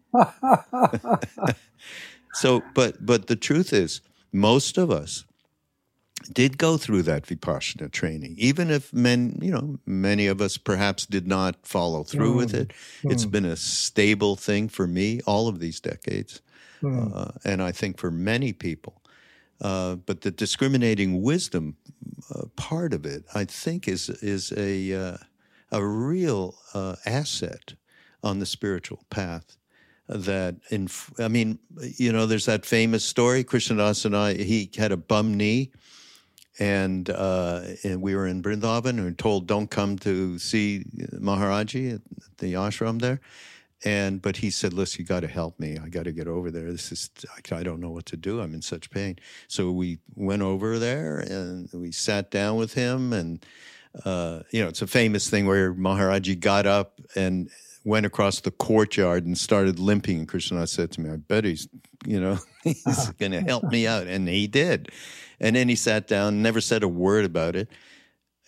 [2.34, 4.02] so, but but the truth is,
[4.32, 5.26] most of us
[6.32, 11.06] did go through that vipassana training, even if men, you know, many of us perhaps
[11.06, 12.38] did not follow through mm.
[12.38, 12.72] with it.
[13.04, 13.12] Mm.
[13.12, 16.42] It's been a stable thing for me all of these decades,
[16.82, 17.16] mm.
[17.16, 19.02] uh, and I think for many people.
[19.60, 21.76] Uh, but the discriminating wisdom
[22.34, 25.18] uh, part of it, I think, is is a uh,
[25.72, 27.76] a real uh, asset
[28.24, 29.58] on the spiritual path
[30.12, 30.90] that in
[31.20, 31.60] I mean,
[31.98, 33.44] you know, there's that famous story.
[33.44, 35.72] Krishna Das and I, he had a bum knee,
[36.60, 42.02] and uh, and we were in Brindavan and told don't come to see Maharaji at
[42.38, 43.22] the ashram there.
[43.84, 45.78] And but he said, "Listen, you got to help me.
[45.78, 46.72] I got to get over there.
[46.72, 47.10] This is
[47.52, 48.42] I don't know what to do.
[48.42, 53.12] I'm in such pain." So we went over there and we sat down with him,
[53.12, 53.44] and
[54.06, 57.50] uh, you know, it's a famous thing where Maharaji got up and
[57.84, 60.20] went across the courtyard and started limping.
[60.20, 61.68] And Krishna said to me, I bet he's,
[62.06, 64.08] you know, he's going to help me out.
[64.08, 64.90] And he did.
[65.40, 67.70] And then he sat down, never said a word about it.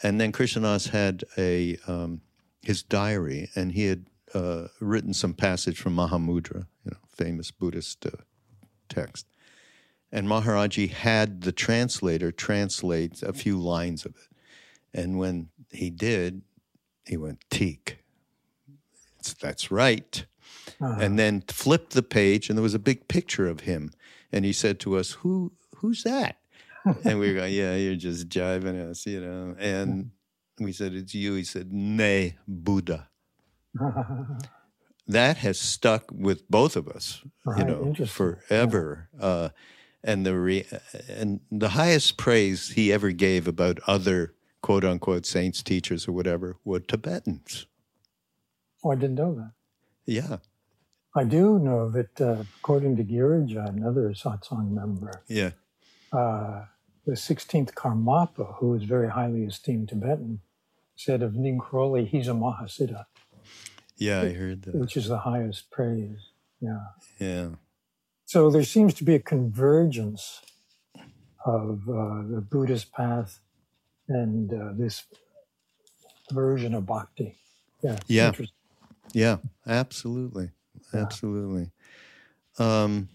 [0.04, 2.22] And then Krishna Das had a um,
[2.62, 8.06] his diary, and he had uh, written some passage from Mahamudra, you know, famous Buddhist
[8.06, 8.10] uh,
[8.90, 9.28] text.
[10.12, 14.38] And Maharaji had the translator translate a few lines of it.
[14.94, 16.44] And when he did,
[17.06, 18.03] he went, teak
[19.32, 20.26] that's right.
[20.82, 20.98] Uh-huh.
[21.00, 23.92] And then flipped the page, and there was a big picture of him.
[24.32, 25.54] And he said to us, "Who?
[25.78, 26.38] Who's that?"
[27.06, 30.12] and we were going, "Yeah, you're just jiving us, you know." And
[30.60, 33.10] we said, "It's you." He said, "Nay, Buddha."
[35.08, 39.10] that has stuck with both of us, right, you know, forever.
[39.18, 39.26] Yeah.
[39.26, 39.50] Uh,
[40.04, 40.68] and the re-
[41.08, 46.58] and the highest praise he ever gave about other quote unquote saints, teachers, or whatever
[46.66, 47.68] were Tibetans.
[48.84, 49.52] Oh, I didn't know that.
[50.06, 50.38] Yeah.
[51.16, 55.52] I do know that uh, according to Girija, another satsang member, yeah,
[56.12, 56.66] uh,
[57.06, 60.42] the 16th Karmapa, who is very highly esteemed Tibetan,
[60.96, 63.06] said of Neem Karoli, he's a Mahasiddha.
[63.98, 64.76] Yeah, I heard that.
[64.76, 66.30] Which is the highest praise.
[66.60, 66.86] Yeah.
[67.20, 67.50] Yeah.
[68.26, 70.42] So there seems to be a convergence
[71.46, 73.40] of uh, the Buddhist path
[74.08, 75.04] and uh, this
[76.32, 77.38] version of bhakti.
[77.84, 78.00] Yeah.
[78.08, 78.32] Yeah.
[79.14, 79.38] Yeah,
[79.68, 80.50] absolutely,
[80.94, 81.72] absolutely.
[82.58, 83.10] Um,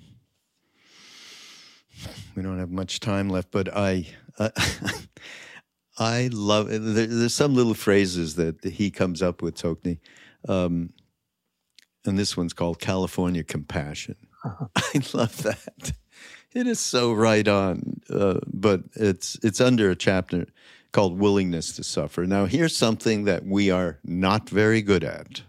[2.37, 4.07] we don't have much time left, but I,
[4.39, 4.51] uh,
[5.99, 6.69] I love.
[6.69, 9.99] There, there's some little phrases that he comes up with, Tsoknyi,
[10.49, 10.91] um,
[12.05, 14.17] and this one's called California Compassion.
[14.77, 15.93] I love that.
[16.55, 20.47] It is so right on, uh, but it's it's under a chapter
[20.93, 22.27] called Willingness to Suffer.
[22.27, 25.43] Now, here's something that we are not very good at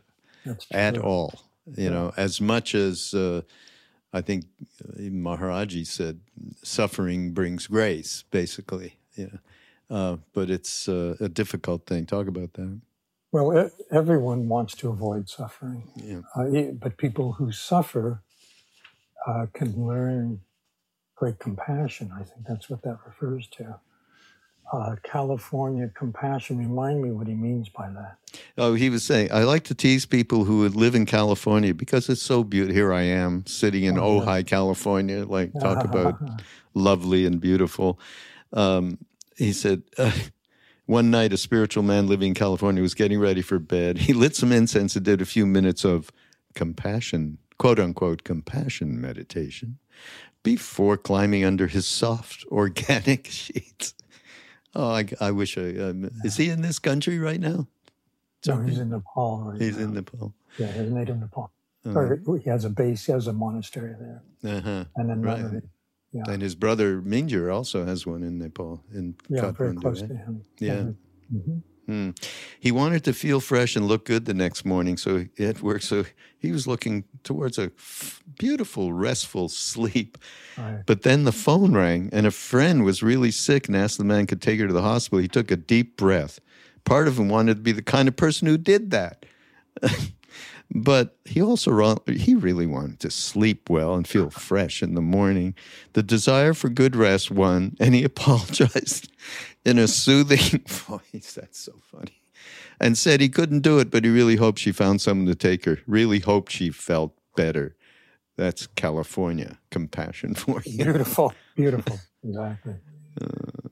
[0.72, 1.34] at all.
[1.76, 3.42] You know, as much as uh,
[4.12, 4.46] I think
[4.84, 6.20] uh, Maharaji said,
[6.64, 8.98] suffering brings grace, basically.
[9.16, 9.38] Yeah,
[9.90, 12.06] uh, but it's uh, a difficult thing.
[12.06, 12.82] Talk about that.
[13.32, 16.22] Well, everyone wants to avoid suffering, yeah.
[16.36, 18.24] Uh, but people who suffer
[19.28, 20.42] uh, can learn
[21.16, 22.12] great compassion.
[22.16, 23.80] I think that's what that refers to
[24.72, 26.58] uh, California compassion.
[26.58, 28.18] Remind me what he means by that.
[28.58, 32.22] Oh, he was saying, I like to tease people who live in California because it's
[32.22, 32.76] so beautiful.
[32.76, 36.20] Here I am sitting in oh, Ojai, California, like talk about
[36.74, 38.00] lovely and beautiful.
[38.54, 39.00] Um,
[39.38, 40.12] he said, uh,
[40.86, 44.00] one night a spiritual man living in California was getting ready for bed.
[44.00, 46.12] He lit some incense and did a few minutes of
[46.56, 49.78] compassion, quote unquote, compassion meditation
[50.44, 53.94] before climbing under his soft, organic sheets.
[54.76, 55.70] Oh, I, I wish I.
[55.78, 57.68] Um, is he in this country right now?
[58.48, 59.52] No, he's in Nepal.
[59.52, 59.84] Right he's now.
[59.84, 60.34] in Nepal.
[60.58, 61.52] Yeah, he's native Nepal.
[61.86, 62.16] Uh-huh.
[62.44, 63.06] he has a base.
[63.06, 64.22] He has a monastery there,
[64.58, 64.86] uh-huh.
[64.96, 65.64] and then right.
[66.12, 66.24] Yeah.
[66.28, 70.08] And his brother Mingyur also has one in Nepal, in Yeah, very Kathmandu, close eh?
[70.08, 70.44] to him.
[70.60, 70.86] Yeah.
[71.34, 71.62] Mhm.
[71.90, 72.12] Hmm.
[72.60, 75.82] He wanted to feel fresh and look good the next morning, so at work.
[75.82, 76.06] So
[76.38, 80.20] he was looking towards a f- beautiful, restful sleep.
[80.56, 80.84] Right.
[80.86, 84.28] But then the phone rang, and a friend was really sick and asked the man
[84.28, 85.18] could take her to the hospital.
[85.18, 86.40] He took a deep breath.
[86.86, 89.26] Part of him wanted to be the kind of person who did that.
[90.72, 95.56] but he also he really wanted to sleep well and feel fresh in the morning.
[95.94, 99.12] The desire for good rest won, and he apologized
[99.66, 101.34] in a soothing voice.
[101.34, 102.22] That's so funny.
[102.80, 105.66] And said he couldn't do it, but he really hoped she found someone to take
[105.66, 105.80] her.
[105.86, 107.76] Really hoped she felt better.
[108.38, 110.84] That's California compassion for you.
[110.86, 112.00] Beautiful, beautiful.
[112.24, 112.76] Exactly.
[113.22, 113.70] Uh,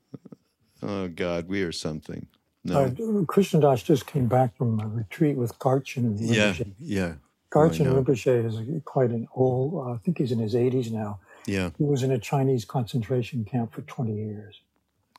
[0.81, 2.27] oh God, we are something.
[2.67, 2.83] No.
[2.85, 6.73] Uh, just came back from a retreat with Garchen and yeah, Rinpoche.
[6.79, 7.13] yeah,
[7.51, 8.03] Garchen know.
[8.03, 11.19] Rinpoche is quite an old, uh, I think he's in his 80s now.
[11.45, 11.69] yeah.
[11.77, 14.61] He was in a Chinese concentration camp for 20 years.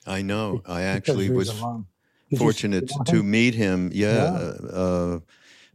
[0.06, 0.62] I know.
[0.66, 1.86] I actually was alone.
[2.30, 3.30] Did you- fortunate to him?
[3.30, 3.90] meet him.
[3.92, 4.68] Yeah, Yeah.
[4.70, 5.20] Uh,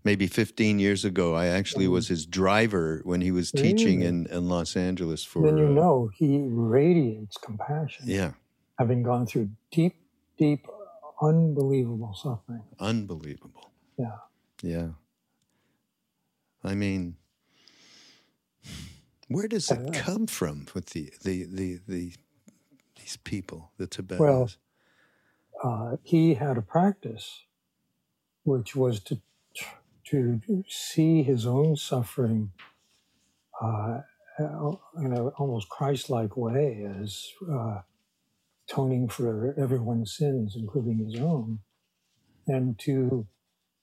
[0.03, 1.34] maybe 15 years ago.
[1.36, 5.43] I actually was his driver when he was teaching in, in Los Angeles for.
[5.43, 8.32] Then you uh, know he radiates compassion, yeah,
[8.78, 9.95] having gone through deep,
[10.38, 10.67] deep,
[11.24, 12.63] unbelievable suffering.
[12.80, 13.71] unbelievable.
[13.97, 14.17] Yeah.
[14.61, 14.89] Yeah.
[16.63, 17.17] I mean,
[19.28, 22.13] where does it come from with the the the, the
[22.95, 24.19] these people, the Tibetans?
[24.19, 24.49] Well,
[25.63, 27.43] uh, he had a practice
[28.43, 29.21] which was to
[30.05, 32.51] to see his own suffering
[33.61, 34.01] uh,
[34.39, 37.82] in an almost Christ-like way as uh,
[38.74, 41.59] atoning for everyone's sins, including his own,
[42.47, 43.28] and to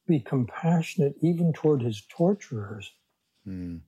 [0.07, 2.93] be compassionate even toward his torturers
[3.45, 3.79] Hmm.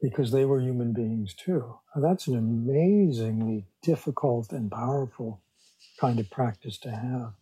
[0.00, 1.74] because they were human beings too.
[1.94, 5.42] Now, that's an amazingly difficult and powerful
[6.00, 7.34] kind of practice to have.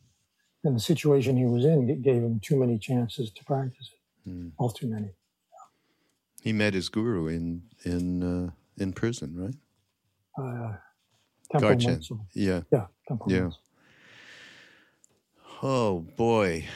[0.64, 4.48] And the situation he was in gave him too many chances to practice it, Hmm.
[4.58, 5.10] all too many.
[6.42, 9.56] he met his guru in in uh, in prison, right?
[10.38, 10.76] Uh,
[11.50, 11.76] Temple.
[11.76, 12.20] Monsal.
[12.32, 12.62] Yeah.
[12.72, 13.50] Yeah, Temple Yeah.
[15.62, 16.66] Oh boy.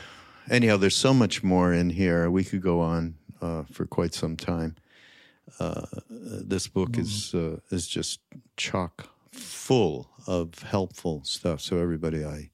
[0.50, 2.30] Anyhow, there's so much more in here.
[2.30, 4.76] We could go on uh, for quite some time.
[5.58, 8.20] Uh, this book is uh, is just
[8.56, 11.60] chock full of helpful stuff.
[11.60, 12.50] So everybody, I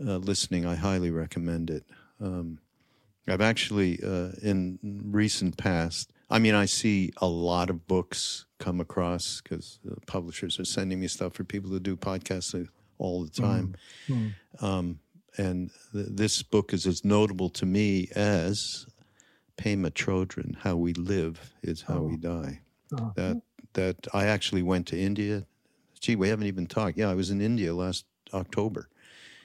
[0.00, 1.84] uh, listening, I highly recommend it.
[2.20, 2.58] Um,
[3.26, 6.12] I've actually uh, in recent past.
[6.30, 11.06] I mean, I see a lot of books come across because publishers are sending me
[11.08, 12.66] stuff for people to do podcasts uh,
[12.98, 13.74] all the time
[14.08, 14.34] Mm.
[14.60, 14.98] um,
[15.36, 18.86] and th- this book is as notable to me as
[19.58, 22.60] Pema Chodron, How We Live is How We Die.
[22.98, 23.12] Oh.
[23.16, 23.42] That
[23.74, 25.44] that I actually went to India.
[26.00, 26.96] Gee, we haven't even talked.
[26.96, 28.88] Yeah, I was in India last October,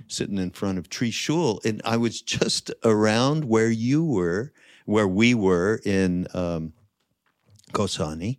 [0.08, 4.52] sitting in front of Trishul, and I was just around where you were,
[4.86, 6.74] where we were in um,
[7.74, 8.38] Kausani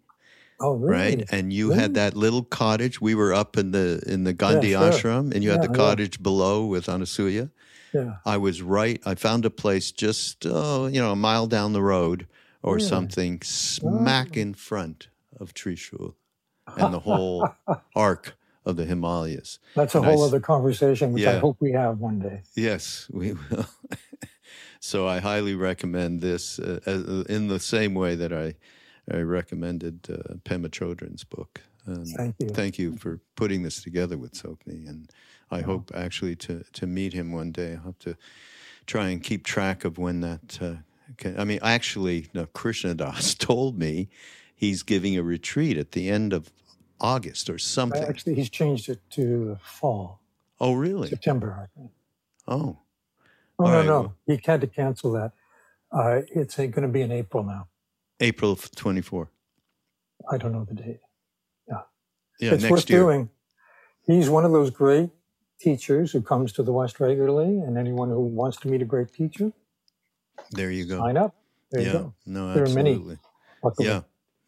[0.61, 0.95] Oh, really?
[0.95, 1.25] right?
[1.33, 1.81] And you Really?
[1.81, 3.01] had that little cottage.
[3.01, 4.91] We were up in the in the Gandhi sure.
[4.91, 5.77] ashram, and you had Yeah, the yeah.
[5.77, 7.51] cottage below with Anasuya.
[7.93, 8.17] Yeah.
[8.27, 9.01] I was right.
[9.07, 12.27] I found a place just oh, you know, a mile down the road
[12.63, 12.89] or Really?
[12.89, 15.09] something, smack in front
[15.39, 16.15] of Trishul
[16.77, 17.57] and the whole
[17.97, 18.37] arc
[18.67, 19.59] of the Himalayas.
[19.75, 22.43] That's a And whole s- other conversation, which I hope we have one day.
[22.55, 23.67] Yes, we will.
[24.81, 28.55] so I highly recommend this uh, uh, in the same way that I
[29.11, 31.63] I recommended uh, Pema Chodron's book.
[31.87, 32.49] And Thank you.
[32.49, 35.11] Thank you for putting this together with Tsoknyi, and
[35.51, 37.75] I hope actually to to meet him one day.
[37.77, 38.17] I'll have to
[38.87, 40.59] try and keep track of when that.
[40.61, 40.75] Uh,
[41.17, 44.09] can, I mean, actually, no, Krishna Das told me
[44.55, 46.51] he's giving a retreat at the end of
[47.01, 48.05] August or something.
[48.05, 50.21] Actually, he's changed it to fall,
[50.61, 51.09] oh, really?
[51.09, 51.91] September, I think.
[52.47, 52.79] Oh,
[53.59, 54.15] Oh, All no, right, no.
[54.27, 55.33] He had to cancel that.
[55.93, 57.69] Uh, it's going to be in April now.
[58.21, 59.31] April twenty four.
[60.31, 61.01] I don't know the date.
[62.43, 63.01] Yeah, it's next worth year.
[63.01, 63.29] doing.
[64.07, 65.11] He's one of those great
[65.61, 69.13] teachers who comes to the West regularly, and anyone who wants to meet a great
[69.13, 69.53] teacher,
[70.53, 71.01] There you go.
[71.01, 71.35] sign up.
[71.71, 72.15] There you yeah, go.
[72.25, 72.93] no, There are many.
[72.93, 73.19] absolutely.
[73.63, 73.89] Luckily.
[73.89, 74.01] Yeah,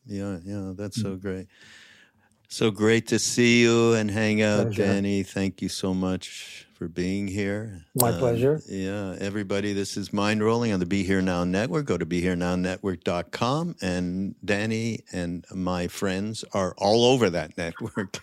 [0.07, 0.73] yeah, yeah.
[0.75, 1.03] That's Mm.
[1.03, 1.49] so great.
[2.53, 4.85] So great to see you and hang out, Pleasure.
[4.85, 5.23] Danny.
[5.23, 7.87] Thank you so much for being here.
[7.95, 8.61] My Uh, pleasure.
[8.69, 11.87] Yeah, everybody, this is Mindrolling on the Be Here Now Network.
[11.87, 13.77] Go to BeHereNowNetwork.com.
[13.81, 18.21] And Danny and my friends are all over that network.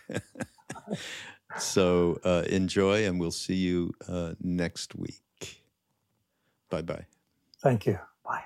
[1.58, 5.64] so uh, enjoy, and we'll see you uh, next week.
[6.70, 7.08] Bye bye.
[7.64, 7.98] Thank you.
[8.24, 8.44] Bye.